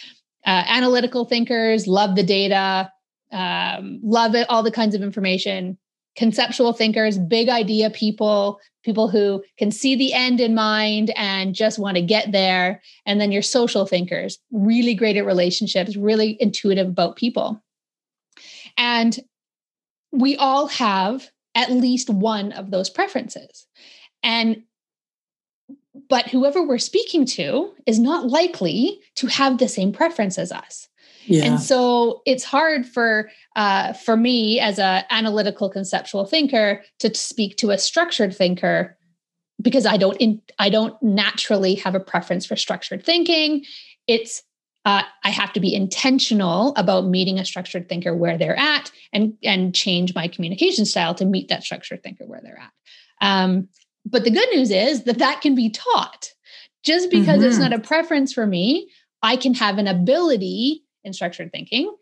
uh, 0.47 0.65
analytical 0.69 1.25
thinkers 1.25 1.87
love 1.87 2.15
the 2.15 2.23
data 2.23 2.91
um, 3.33 3.99
love 4.03 4.35
it 4.35 4.49
all 4.51 4.63
the 4.63 4.71
kinds 4.71 4.95
of 4.95 5.03
information 5.03 5.79
conceptual 6.19 6.73
thinkers 6.73 7.17
big 7.17 7.49
idea 7.49 7.89
people 7.91 8.61
people 8.85 9.09
who 9.09 9.43
can 9.59 9.71
see 9.71 9.95
the 9.95 10.13
end 10.13 10.41
in 10.41 10.55
mind 10.55 11.13
and 11.17 11.55
just 11.55 11.79
want 11.79 11.97
to 11.97 12.03
get 12.03 12.33
there 12.33 12.83
and 13.07 13.21
then 13.21 13.33
your 13.33 13.43
social 13.43 13.87
thinkers 13.87 14.39
really 14.53 14.95
great 14.95 15.17
at 15.17 15.25
relationships 15.25 15.97
really 15.97 16.37
intuitive 16.41 16.89
about 16.89 17.17
people 17.17 17.63
and 18.77 19.19
we 20.13 20.37
all 20.37 20.67
have 20.69 21.31
at 21.55 21.71
least 21.71 22.09
one 22.09 22.53
of 22.53 22.71
those 22.71 22.89
preferences. 22.89 23.67
And 24.23 24.63
but 26.09 26.29
whoever 26.29 26.63
we're 26.63 26.79
speaking 26.79 27.27
to 27.27 27.75
is 27.85 27.99
not 27.99 28.29
likely 28.29 29.01
to 29.17 29.27
have 29.27 29.59
the 29.59 29.69
same 29.69 29.93
preference 29.93 30.39
as 30.39 30.53
us. 30.53 30.89
Yeah. 31.29 31.45
And 31.45 31.61
so 31.61 32.23
it's 32.27 32.45
hard 32.45 32.87
for 32.87 33.31
uh, 33.55 33.93
for 33.93 34.17
me 34.17 34.61
as 34.61 34.79
an 34.79 35.05
analytical 35.11 35.69
conceptual 35.69 36.25
thinker 36.25 36.83
to 37.01 37.15
speak 37.15 37.57
to 37.59 37.71
a 37.71 37.79
structured 37.79 38.35
thinker 38.35 38.97
because 39.61 39.87
I 39.87 39.97
don't 39.97 40.17
in, 40.17 40.41
I 40.59 40.71
don't 40.71 41.01
naturally 41.03 41.75
have 41.77 41.95
a 41.95 42.01
preference 42.01 42.47
for 42.47 42.57
structured 42.57 43.05
thinking. 43.05 43.65
It's 44.07 44.43
uh, 44.85 45.03
I 45.23 45.31
have 45.31 45.53
to 45.53 45.61
be 45.61 45.75
intentional 45.75 46.73
about 46.77 47.07
meeting 47.07 47.39
a 47.39 47.45
structured 47.45 47.91
thinker 47.91 48.17
where 48.17 48.39
they're 48.39 48.59
at 48.59 48.91
and, 49.13 49.35
and 49.45 49.75
change 49.75 50.15
my 50.15 50.29
communication 50.29 50.87
style 50.87 51.15
to 51.17 51.27
meet 51.27 51.49
that 51.49 51.63
structured 51.63 52.03
thinker 52.03 52.25
where 52.25 52.41
they're 52.43 52.59
at. 52.59 52.73
Um, 53.21 53.69
but 54.07 54.25
the 54.25 54.31
good 54.31 54.49
news 54.55 54.71
is 54.71 55.05
that 55.05 55.19
that 55.19 55.43
can 55.43 55.55
be 55.55 55.69
taught. 55.69 56.33
Just 56.85 57.11
because 57.11 57.41
mm-hmm. 57.41 57.49
it's 57.49 57.59
not 57.59 57.75
a 57.75 57.81
preference 57.81 58.33
for 58.33 58.47
me, 58.47 58.91
I 59.21 59.37
can 59.37 59.53
have 59.55 59.77
an 59.77 59.89
ability 59.89 60.85
in 61.05 61.13
structured 61.13 61.53
thinking 61.53 61.95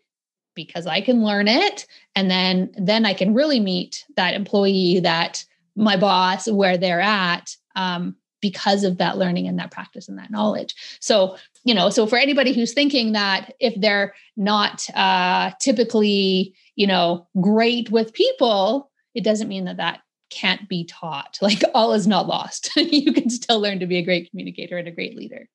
because 0.55 0.87
I 0.87 1.01
can 1.01 1.23
learn 1.23 1.47
it 1.47 1.85
and 2.15 2.29
then 2.29 2.71
then 2.77 3.05
I 3.05 3.13
can 3.13 3.33
really 3.33 3.59
meet 3.59 4.05
that 4.15 4.33
employee 4.33 4.99
that 5.01 5.45
my 5.75 5.95
boss 5.95 6.49
where 6.49 6.77
they're 6.77 7.01
at 7.01 7.55
um, 7.75 8.15
because 8.41 8.83
of 8.83 8.97
that 8.97 9.17
learning 9.17 9.47
and 9.47 9.59
that 9.59 9.71
practice 9.71 10.09
and 10.09 10.17
that 10.17 10.31
knowledge. 10.31 10.75
So, 10.99 11.37
you 11.63 11.73
know, 11.73 11.89
so 11.89 12.07
for 12.07 12.17
anybody 12.17 12.53
who's 12.53 12.73
thinking 12.73 13.13
that 13.13 13.53
if 13.59 13.79
they're 13.79 14.13
not 14.35 14.87
uh, 14.95 15.51
typically, 15.59 16.55
you 16.75 16.87
know, 16.87 17.27
great 17.39 17.91
with 17.91 18.13
people, 18.13 18.91
it 19.13 19.23
doesn't 19.23 19.47
mean 19.47 19.65
that 19.65 19.77
that 19.77 20.01
can't 20.29 20.67
be 20.67 20.85
taught. 20.85 21.37
Like 21.47 21.63
all 21.73 21.93
is 21.93 22.07
not 22.07 22.27
lost. 22.27 22.71
you 22.75 23.13
can 23.13 23.29
still 23.29 23.59
learn 23.59 23.79
to 23.79 23.87
be 23.87 23.97
a 23.97 24.03
great 24.03 24.29
communicator 24.29 24.77
and 24.77 24.87
a 24.87 24.91
great 24.91 25.15
leader. 25.15 25.47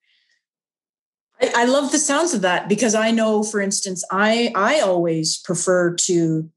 I, 1.42 1.52
I 1.56 1.64
love 1.64 1.92
the 1.92 1.98
sounds 1.98 2.32
of 2.34 2.42
that 2.42 2.68
because 2.68 2.94
I 2.94 3.10
know, 3.10 3.42
for 3.42 3.60
instance, 3.60 4.04
I 4.10 4.52
I 4.54 4.80
always 4.80 5.38
prefer 5.38 5.94
to 5.94 6.48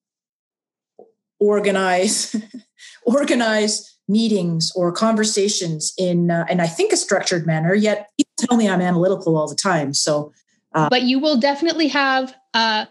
organize 1.40 2.36
organize 3.06 3.96
meetings 4.08 4.72
or 4.76 4.92
conversations 4.92 5.94
in 5.98 6.30
uh, 6.30 6.46
and 6.50 6.62
i 6.62 6.68
think 6.68 6.94
a 6.94 6.98
structured 6.98 7.46
manner 7.48 7.74
yet 7.74 8.10
people 8.18 8.32
tell 8.38 8.58
me 8.58 8.70
i'm 8.70 8.82
analytical 8.82 9.36
all 9.36 9.48
the 9.48 9.56
time 9.56 9.94
so 9.94 10.32
uh, 10.74 10.90
but 10.90 11.04
you 11.04 11.20
will 11.20 11.38
definitely 11.38 11.88
have 11.88 12.36
uh, 12.54 12.86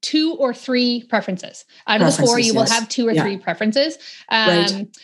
two 0.00 0.34
or 0.34 0.54
three 0.54 1.04
preferences 1.08 1.64
out 1.86 2.00
of 2.00 2.16
the 2.16 2.22
four 2.22 2.38
you 2.38 2.52
yes. 2.52 2.54
will 2.54 2.66
have 2.66 2.88
two 2.88 3.08
or 3.08 3.12
yeah. 3.12 3.22
three 3.22 3.36
preferences 3.36 3.98
um, 4.28 4.48
right. 4.48 4.96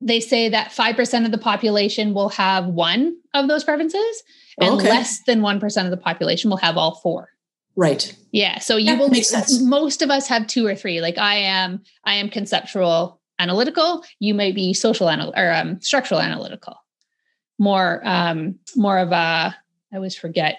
they 0.00 0.20
say 0.20 0.48
that 0.48 0.70
5% 0.70 1.24
of 1.24 1.32
the 1.32 1.38
population 1.38 2.14
will 2.14 2.28
have 2.28 2.66
one 2.66 3.16
of 3.34 3.48
those 3.48 3.64
preferences 3.64 4.22
and 4.60 4.74
okay. 4.74 4.88
less 4.88 5.22
than 5.26 5.40
1% 5.40 5.84
of 5.84 5.90
the 5.90 5.96
population 5.96 6.50
will 6.50 6.56
have 6.58 6.76
all 6.76 6.96
four. 6.96 7.30
Right. 7.76 8.12
Yeah 8.32 8.58
so 8.58 8.76
you 8.76 8.96
will 8.98 9.08
makes 9.08 9.28
sense. 9.28 9.62
most 9.62 10.02
of 10.02 10.10
us 10.10 10.26
have 10.26 10.48
two 10.48 10.66
or 10.66 10.74
three. 10.74 11.00
Like 11.00 11.16
i 11.16 11.36
am 11.36 11.82
i 12.04 12.14
am 12.14 12.28
conceptual 12.28 13.20
analytical. 13.38 14.04
You 14.18 14.34
may 14.34 14.50
be 14.50 14.74
social 14.74 15.08
anal- 15.08 15.32
or 15.36 15.52
um, 15.52 15.80
structural 15.80 16.20
analytical. 16.20 16.74
More 17.58 18.02
um, 18.04 18.58
more 18.74 18.98
of 18.98 19.12
a 19.12 19.56
i 19.92 19.96
always 19.96 20.16
forget 20.16 20.58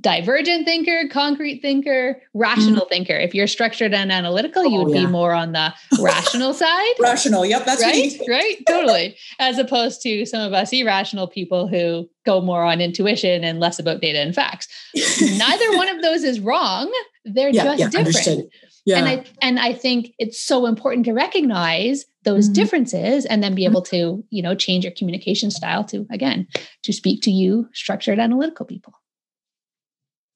divergent 0.00 0.64
thinker 0.64 1.08
concrete 1.10 1.60
thinker 1.60 2.20
rational 2.34 2.84
mm. 2.84 2.88
thinker 2.88 3.14
if 3.14 3.34
you're 3.34 3.46
structured 3.46 3.94
and 3.94 4.12
analytical 4.12 4.62
oh, 4.62 4.68
you 4.68 4.82
would 4.82 4.94
yeah. 4.94 5.06
be 5.06 5.10
more 5.10 5.32
on 5.32 5.52
the 5.52 5.72
rational 6.00 6.52
side 6.52 6.94
rational 7.00 7.44
yep 7.44 7.64
that's 7.64 7.82
right 7.82 8.12
right 8.28 8.56
totally 8.68 9.16
as 9.38 9.58
opposed 9.58 10.02
to 10.02 10.26
some 10.26 10.40
of 10.40 10.52
us 10.52 10.72
irrational 10.72 11.26
people 11.26 11.66
who 11.66 12.08
go 12.26 12.40
more 12.40 12.62
on 12.62 12.80
intuition 12.80 13.44
and 13.44 13.60
less 13.60 13.78
about 13.78 14.00
data 14.00 14.18
and 14.18 14.34
facts 14.34 14.68
neither 15.20 15.76
one 15.76 15.88
of 15.88 16.02
those 16.02 16.22
is 16.22 16.40
wrong 16.40 16.92
they're 17.24 17.50
yeah, 17.50 17.64
just 17.64 17.78
yeah, 17.78 17.88
different 17.88 18.06
understood. 18.06 18.50
Yeah. 18.88 18.98
And 18.98 19.08
I 19.08 19.24
and 19.42 19.58
I 19.58 19.74
think 19.74 20.14
it's 20.18 20.40
so 20.40 20.64
important 20.64 21.04
to 21.06 21.12
recognize 21.12 22.06
those 22.24 22.46
mm-hmm. 22.46 22.54
differences 22.54 23.26
and 23.26 23.42
then 23.42 23.54
be 23.54 23.66
able 23.66 23.82
to, 23.82 24.24
you 24.30 24.42
know, 24.42 24.54
change 24.54 24.84
your 24.84 24.94
communication 24.94 25.50
style 25.50 25.84
to 25.84 26.06
again 26.10 26.46
to 26.84 26.92
speak 26.92 27.22
to 27.22 27.30
you 27.30 27.68
structured 27.74 28.18
analytical 28.18 28.64
people. 28.64 28.94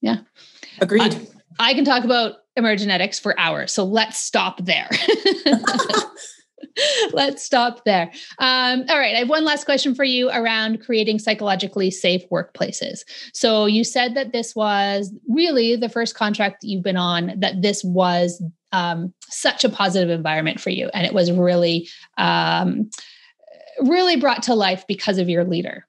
Yeah. 0.03 0.19
Agreed. 0.81 1.15
I, 1.59 1.71
I 1.71 1.75
can 1.75 1.85
talk 1.85 2.05
about 2.05 2.35
emergenetics 2.59 3.19
for 3.21 3.39
hours. 3.39 3.73
So 3.73 3.85
let's 3.85 4.19
stop 4.19 4.63
there. 4.65 4.91
Let's 7.13 7.43
stop 7.43 7.85
there. 7.85 8.11
Um, 8.39 8.85
all 8.89 8.99
right. 8.99 9.15
I 9.15 9.21
have 9.21 9.29
one 9.29 9.45
last 9.45 9.65
question 9.65 9.95
for 9.95 10.05
you 10.05 10.31
around 10.31 10.83
creating 10.83 11.19
psychologically 11.19 11.91
safe 11.91 12.23
workplaces. 12.31 13.01
So, 13.33 13.67
you 13.67 13.85
said 13.85 14.15
that 14.15 14.33
this 14.33 14.55
was 14.55 15.13
really 15.29 15.77
the 15.77 15.89
first 15.89 16.15
contract 16.15 16.61
that 16.61 16.69
you've 16.69 16.83
been 16.83 16.97
on, 16.97 17.35
that 17.39 17.63
this 17.63 17.83
was 17.85 18.43
um, 18.73 19.13
such 19.29 19.65
a 19.65 19.69
positive 19.69 20.11
environment 20.11 20.61
for 20.61 20.71
you. 20.71 20.91
And 20.95 21.07
it 21.07 21.13
was 21.13 21.31
really, 21.31 21.89
um, 22.17 22.91
really 23.81 24.17
brought 24.17 24.43
to 24.45 24.55
life 24.55 24.87
because 24.87 25.19
of 25.19 25.29
your 25.29 25.45
leader. 25.45 25.87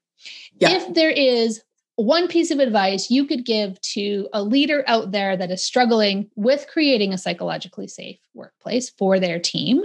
Yeah. 0.58 0.72
If 0.72 0.94
there 0.94 1.10
is 1.10 1.62
one 1.96 2.28
piece 2.28 2.50
of 2.50 2.58
advice 2.58 3.10
you 3.10 3.24
could 3.24 3.44
give 3.44 3.80
to 3.80 4.28
a 4.32 4.42
leader 4.42 4.84
out 4.86 5.12
there 5.12 5.36
that 5.36 5.50
is 5.50 5.62
struggling 5.62 6.30
with 6.34 6.66
creating 6.72 7.12
a 7.12 7.18
psychologically 7.18 7.86
safe 7.86 8.18
workplace 8.34 8.90
for 8.90 9.20
their 9.20 9.38
team, 9.38 9.82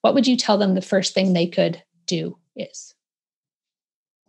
what 0.00 0.14
would 0.14 0.26
you 0.26 0.36
tell 0.36 0.58
them 0.58 0.74
the 0.74 0.82
first 0.82 1.14
thing 1.14 1.32
they 1.32 1.46
could 1.46 1.82
do 2.06 2.36
is? 2.56 2.94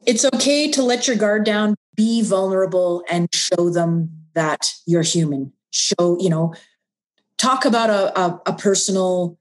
It's 0.06 0.26
okay 0.36 0.70
to 0.72 0.84
let 0.84 1.08
your 1.08 1.18
guard 1.18 1.46
down, 1.46 1.76
be 1.96 2.22
vulnerable, 2.22 3.04
and 3.10 3.28
show 3.34 3.70
them 3.72 4.12
that 4.36 4.72
you're 4.86 5.02
human. 5.02 5.52
Show, 5.72 6.18
you 6.20 6.30
know, 6.30 6.54
talk 7.38 7.66
about 7.66 7.90
a, 7.90 8.20
a, 8.20 8.42
a 8.46 8.54
personal 8.54 9.38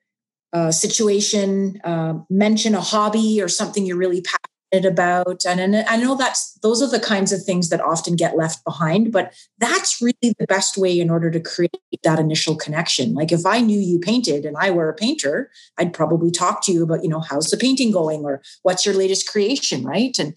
uh, 0.53 0.73
situation, 0.73 1.81
uh, 1.85 2.15
mention 2.31 2.75
a 2.75 2.81
hobby 2.81 3.43
or 3.43 3.49
something 3.49 3.85
you're 3.85 3.97
really 3.97 4.23
passionate 4.23 4.54
about 4.83 5.45
and, 5.45 5.61
and 5.61 5.77
i 5.89 5.97
know 5.97 6.15
that's 6.15 6.59
those 6.63 6.81
are 6.81 6.89
the 6.89 6.99
kinds 6.99 7.33
of 7.33 7.43
things 7.43 7.69
that 7.69 7.83
often 7.83 8.17
get 8.17 8.35
left 8.35 8.65
behind 8.65 9.13
but 9.13 9.35
that's 9.59 10.01
really 10.01 10.35
the 10.39 10.47
best 10.47 10.79
way 10.79 10.99
in 10.99 11.11
order 11.11 11.31
to 11.31 11.41
create 11.41 11.71
that 12.03 12.19
initial 12.19 12.57
connection. 12.57 13.15
Like 13.15 13.33
if 13.33 13.47
i 13.47 13.61
knew 13.61 13.79
you 13.79 13.99
painted 13.99 14.45
and 14.45 14.57
i 14.59 14.71
were 14.71 14.89
a 14.89 14.95
painter 14.95 15.51
i'd 15.79 15.93
probably 15.93 16.31
talk 16.31 16.63
to 16.65 16.73
you 16.73 16.83
about 16.83 17.03
you 17.03 17.09
know 17.09 17.21
how's 17.21 17.51
the 17.51 17.57
painting 17.57 17.91
going 17.91 18.25
or 18.25 18.43
what's 18.63 18.87
your 18.87 18.95
latest 18.95 19.29
creation 19.29 19.85
right? 19.85 20.19
And 20.19 20.35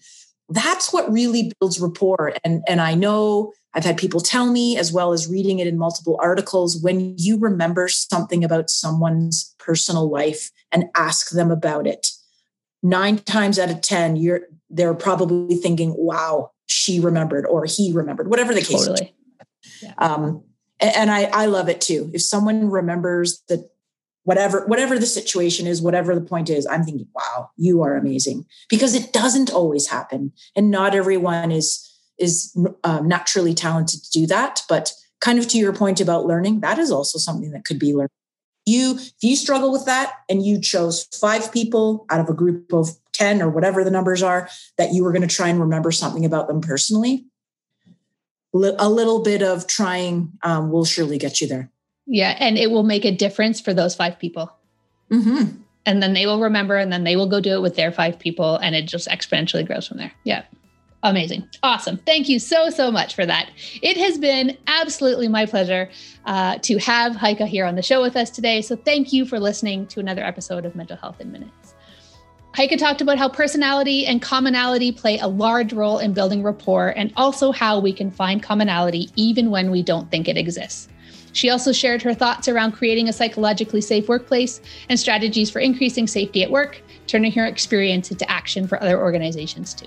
that's 0.50 0.92
what 0.94 1.12
really 1.12 1.52
builds 1.60 1.78
rapport. 1.78 2.32
And 2.44 2.62
and 2.68 2.80
i 2.80 2.94
know 2.94 3.52
i've 3.74 3.84
had 3.84 3.98
people 3.98 4.20
tell 4.20 4.50
me 4.50 4.76
as 4.78 4.92
well 4.92 5.12
as 5.12 5.28
reading 5.28 5.58
it 5.58 5.66
in 5.66 5.78
multiple 5.78 6.18
articles 6.22 6.80
when 6.82 7.14
you 7.18 7.38
remember 7.38 7.88
something 7.88 8.44
about 8.44 8.70
someone's 8.70 9.54
personal 9.58 10.10
life 10.10 10.50
and 10.72 10.86
ask 10.96 11.30
them 11.30 11.50
about 11.50 11.86
it 11.86 12.08
nine 12.82 13.18
times 13.18 13.58
out 13.58 13.70
of 13.70 13.80
10, 13.80 14.16
you're 14.16 14.42
they're 14.70 14.94
probably 14.94 15.56
thinking, 15.56 15.94
wow, 15.96 16.50
she 16.66 17.00
remembered 17.00 17.46
or 17.46 17.64
he 17.64 17.92
remembered, 17.92 18.28
whatever 18.28 18.52
the 18.52 18.60
case 18.60 18.86
totally. 18.86 19.14
is. 19.40 19.82
Yeah. 19.82 19.94
Um, 19.98 20.44
and, 20.80 20.96
and 20.96 21.10
I, 21.10 21.24
I 21.24 21.46
love 21.46 21.68
it 21.68 21.80
too. 21.80 22.10
If 22.12 22.22
someone 22.22 22.70
remembers 22.70 23.42
that 23.48 23.70
whatever, 24.24 24.66
whatever 24.66 24.98
the 24.98 25.06
situation 25.06 25.66
is, 25.66 25.80
whatever 25.80 26.14
the 26.14 26.20
point 26.20 26.50
is, 26.50 26.66
I'm 26.66 26.84
thinking, 26.84 27.08
wow, 27.14 27.50
you 27.56 27.82
are 27.82 27.96
amazing 27.96 28.44
because 28.68 28.94
it 28.94 29.12
doesn't 29.12 29.50
always 29.50 29.88
happen. 29.88 30.32
And 30.54 30.70
not 30.70 30.94
everyone 30.94 31.50
is, 31.50 31.84
is 32.18 32.54
um, 32.84 33.08
naturally 33.08 33.54
talented 33.54 34.04
to 34.04 34.10
do 34.10 34.26
that. 34.26 34.60
But 34.68 34.92
kind 35.20 35.38
of 35.38 35.48
to 35.48 35.58
your 35.58 35.72
point 35.72 36.00
about 36.00 36.26
learning, 36.26 36.60
that 36.60 36.78
is 36.78 36.90
also 36.90 37.18
something 37.18 37.52
that 37.52 37.64
could 37.64 37.78
be 37.78 37.94
learned 37.94 38.10
you 38.68 38.96
if 38.96 39.12
you 39.22 39.36
struggle 39.36 39.72
with 39.72 39.86
that 39.86 40.12
and 40.28 40.44
you 40.44 40.60
chose 40.60 41.04
five 41.04 41.50
people 41.52 42.06
out 42.10 42.20
of 42.20 42.28
a 42.28 42.34
group 42.34 42.72
of 42.72 42.90
10 43.12 43.42
or 43.42 43.48
whatever 43.48 43.82
the 43.82 43.90
numbers 43.90 44.22
are 44.22 44.48
that 44.76 44.92
you 44.92 45.02
were 45.02 45.12
going 45.12 45.26
to 45.26 45.34
try 45.34 45.48
and 45.48 45.60
remember 45.60 45.90
something 45.90 46.24
about 46.24 46.46
them 46.46 46.60
personally 46.60 47.24
a 48.54 48.88
little 48.88 49.22
bit 49.22 49.42
of 49.42 49.66
trying 49.66 50.32
um, 50.42 50.70
will 50.70 50.84
surely 50.84 51.18
get 51.18 51.40
you 51.40 51.46
there. 51.46 51.70
Yeah 52.06 52.36
and 52.38 52.56
it 52.56 52.70
will 52.70 52.82
make 52.82 53.04
a 53.04 53.12
difference 53.12 53.60
for 53.60 53.74
those 53.74 53.94
five 53.94 54.18
people. 54.18 54.52
Mm-hmm. 55.10 55.62
and 55.86 56.02
then 56.02 56.12
they 56.12 56.26
will 56.26 56.40
remember 56.40 56.76
and 56.76 56.92
then 56.92 57.04
they 57.04 57.16
will 57.16 57.30
go 57.30 57.40
do 57.40 57.54
it 57.54 57.62
with 57.62 57.76
their 57.76 57.90
five 57.90 58.18
people 58.18 58.56
and 58.56 58.74
it 58.74 58.82
just 58.82 59.08
exponentially 59.08 59.66
grows 59.66 59.88
from 59.88 59.96
there. 59.96 60.12
Yeah 60.24 60.42
Amazing. 61.04 61.48
Awesome. 61.62 61.96
Thank 61.98 62.28
you 62.28 62.40
so, 62.40 62.70
so 62.70 62.90
much 62.90 63.14
for 63.14 63.24
that. 63.24 63.50
It 63.82 63.96
has 63.96 64.18
been 64.18 64.56
absolutely 64.66 65.28
my 65.28 65.46
pleasure 65.46 65.90
uh, 66.26 66.58
to 66.62 66.76
have 66.78 67.14
Heike 67.14 67.38
here 67.38 67.66
on 67.66 67.76
the 67.76 67.82
show 67.82 68.02
with 68.02 68.16
us 68.16 68.30
today. 68.30 68.62
So 68.62 68.74
thank 68.74 69.12
you 69.12 69.24
for 69.24 69.38
listening 69.38 69.86
to 69.88 70.00
another 70.00 70.24
episode 70.24 70.64
of 70.64 70.74
Mental 70.74 70.96
Health 70.96 71.20
in 71.20 71.30
Minutes. 71.30 71.74
Heike 72.54 72.76
talked 72.78 73.00
about 73.00 73.18
how 73.18 73.28
personality 73.28 74.06
and 74.06 74.20
commonality 74.20 74.90
play 74.90 75.18
a 75.18 75.28
large 75.28 75.72
role 75.72 75.98
in 75.98 76.12
building 76.12 76.42
rapport 76.42 76.88
and 76.96 77.12
also 77.16 77.52
how 77.52 77.78
we 77.78 77.92
can 77.92 78.10
find 78.10 78.42
commonality 78.42 79.10
even 79.14 79.50
when 79.50 79.70
we 79.70 79.84
don't 79.84 80.10
think 80.10 80.26
it 80.26 80.36
exists. 80.36 80.88
She 81.32 81.50
also 81.50 81.70
shared 81.70 82.02
her 82.02 82.14
thoughts 82.14 82.48
around 82.48 82.72
creating 82.72 83.08
a 83.08 83.12
psychologically 83.12 83.82
safe 83.82 84.08
workplace 84.08 84.60
and 84.88 84.98
strategies 84.98 85.50
for 85.50 85.60
increasing 85.60 86.08
safety 86.08 86.42
at 86.42 86.50
work, 86.50 86.82
turning 87.06 87.30
her 87.32 87.46
experience 87.46 88.10
into 88.10 88.28
action 88.28 88.66
for 88.66 88.82
other 88.82 88.98
organizations 89.00 89.72
too. 89.72 89.86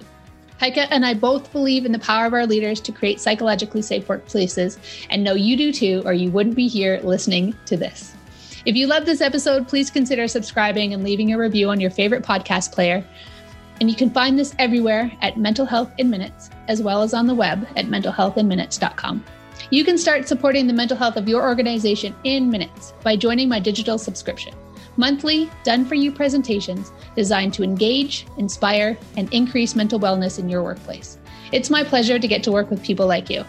Heike 0.61 0.91
and 0.91 1.03
I 1.03 1.15
both 1.15 1.51
believe 1.51 1.87
in 1.87 1.91
the 1.91 1.97
power 1.97 2.27
of 2.27 2.35
our 2.35 2.45
leaders 2.45 2.79
to 2.81 2.91
create 2.91 3.19
psychologically 3.19 3.81
safe 3.81 4.05
workplaces, 4.05 4.77
and 5.09 5.23
know 5.23 5.33
you 5.33 5.57
do 5.57 5.73
too, 5.73 6.03
or 6.05 6.13
you 6.13 6.29
wouldn't 6.29 6.55
be 6.55 6.67
here 6.67 6.99
listening 7.03 7.55
to 7.65 7.75
this. 7.75 8.13
If 8.67 8.75
you 8.75 8.85
love 8.85 9.07
this 9.07 9.21
episode, 9.21 9.67
please 9.67 9.89
consider 9.89 10.27
subscribing 10.27 10.93
and 10.93 11.03
leaving 11.03 11.33
a 11.33 11.37
review 11.39 11.71
on 11.71 11.79
your 11.79 11.89
favorite 11.89 12.23
podcast 12.23 12.73
player. 12.73 13.03
And 13.79 13.89
you 13.89 13.95
can 13.95 14.11
find 14.11 14.37
this 14.37 14.53
everywhere 14.59 15.11
at 15.23 15.35
Mental 15.35 15.65
Health 15.65 15.91
in 15.97 16.11
Minutes, 16.11 16.51
as 16.67 16.79
well 16.79 17.01
as 17.01 17.15
on 17.15 17.25
the 17.25 17.33
web 17.33 17.67
at 17.75 17.87
mentalhealthinminutes.com. 17.87 19.25
You 19.71 19.83
can 19.83 19.97
start 19.97 20.27
supporting 20.27 20.67
the 20.67 20.73
mental 20.73 20.95
health 20.95 21.17
of 21.17 21.27
your 21.27 21.41
organization 21.41 22.13
in 22.23 22.51
minutes 22.51 22.93
by 23.01 23.15
joining 23.15 23.49
my 23.49 23.59
digital 23.59 23.97
subscription 23.97 24.53
monthly, 25.01 25.49
done 25.63 25.83
for 25.83 25.95
you 25.95 26.11
presentations 26.11 26.91
designed 27.15 27.55
to 27.55 27.63
engage, 27.63 28.27
inspire, 28.37 28.95
and 29.17 29.33
increase 29.33 29.75
mental 29.75 29.99
wellness 29.99 30.37
in 30.37 30.47
your 30.47 30.61
workplace. 30.61 31.17
It's 31.51 31.71
my 31.71 31.83
pleasure 31.83 32.19
to 32.19 32.27
get 32.27 32.43
to 32.43 32.51
work 32.51 32.69
with 32.69 32.83
people 32.83 33.07
like 33.07 33.27
you. 33.27 33.43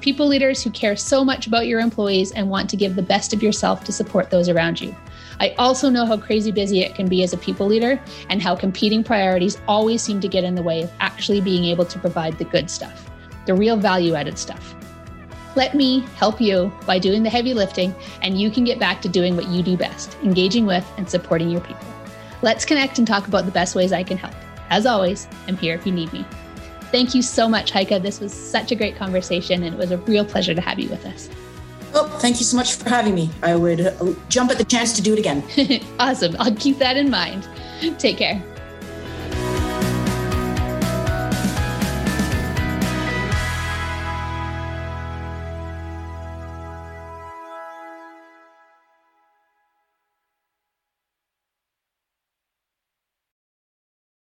People 0.00 0.26
leaders 0.26 0.64
who 0.64 0.70
care 0.70 0.96
so 0.96 1.24
much 1.24 1.46
about 1.46 1.68
your 1.68 1.78
employees 1.78 2.32
and 2.32 2.50
want 2.50 2.68
to 2.70 2.76
give 2.76 2.96
the 2.96 3.02
best 3.02 3.32
of 3.32 3.40
yourself 3.40 3.84
to 3.84 3.92
support 3.92 4.30
those 4.30 4.48
around 4.48 4.80
you. 4.80 4.94
I 5.38 5.54
also 5.58 5.88
know 5.88 6.06
how 6.06 6.16
crazy 6.16 6.50
busy 6.50 6.80
it 6.80 6.96
can 6.96 7.08
be 7.08 7.22
as 7.22 7.32
a 7.32 7.38
people 7.38 7.68
leader 7.68 8.00
and 8.28 8.42
how 8.42 8.56
competing 8.56 9.04
priorities 9.04 9.58
always 9.68 10.02
seem 10.02 10.20
to 10.20 10.28
get 10.28 10.42
in 10.42 10.56
the 10.56 10.62
way 10.62 10.82
of 10.82 10.92
actually 10.98 11.40
being 11.40 11.64
able 11.66 11.84
to 11.84 12.00
provide 12.00 12.36
the 12.36 12.44
good 12.44 12.68
stuff, 12.68 13.08
the 13.46 13.54
real 13.54 13.76
value 13.76 14.14
added 14.14 14.38
stuff. 14.38 14.74
Let 15.56 15.74
me 15.74 16.00
help 16.16 16.38
you 16.38 16.70
by 16.84 16.98
doing 16.98 17.22
the 17.22 17.30
heavy 17.30 17.54
lifting, 17.54 17.94
and 18.20 18.38
you 18.38 18.50
can 18.50 18.62
get 18.62 18.78
back 18.78 19.00
to 19.00 19.08
doing 19.08 19.36
what 19.36 19.48
you 19.48 19.62
do 19.62 19.74
best 19.74 20.16
engaging 20.22 20.66
with 20.66 20.86
and 20.98 21.08
supporting 21.08 21.50
your 21.50 21.62
people. 21.62 21.86
Let's 22.42 22.66
connect 22.66 22.98
and 22.98 23.06
talk 23.06 23.26
about 23.26 23.46
the 23.46 23.50
best 23.50 23.74
ways 23.74 23.90
I 23.90 24.02
can 24.02 24.18
help. 24.18 24.34
As 24.68 24.84
always, 24.84 25.26
I'm 25.48 25.56
here 25.56 25.74
if 25.74 25.86
you 25.86 25.92
need 25.92 26.12
me. 26.12 26.26
Thank 26.92 27.14
you 27.14 27.22
so 27.22 27.48
much, 27.48 27.70
Heike. 27.70 28.02
This 28.02 28.20
was 28.20 28.34
such 28.34 28.70
a 28.70 28.74
great 28.74 28.96
conversation, 28.96 29.62
and 29.62 29.74
it 29.74 29.78
was 29.78 29.92
a 29.92 29.98
real 29.98 30.26
pleasure 30.26 30.54
to 30.54 30.60
have 30.60 30.78
you 30.78 30.90
with 30.90 31.06
us. 31.06 31.30
Well, 31.94 32.06
thank 32.18 32.38
you 32.38 32.44
so 32.44 32.58
much 32.58 32.74
for 32.74 32.90
having 32.90 33.14
me. 33.14 33.30
I 33.42 33.56
would 33.56 33.80
uh, 33.80 34.12
jump 34.28 34.50
at 34.50 34.58
the 34.58 34.64
chance 34.64 34.92
to 34.92 35.02
do 35.02 35.14
it 35.14 35.18
again. 35.18 35.42
awesome. 35.98 36.36
I'll 36.38 36.54
keep 36.54 36.76
that 36.78 36.98
in 36.98 37.08
mind. 37.08 37.48
Take 37.98 38.18
care. 38.18 38.42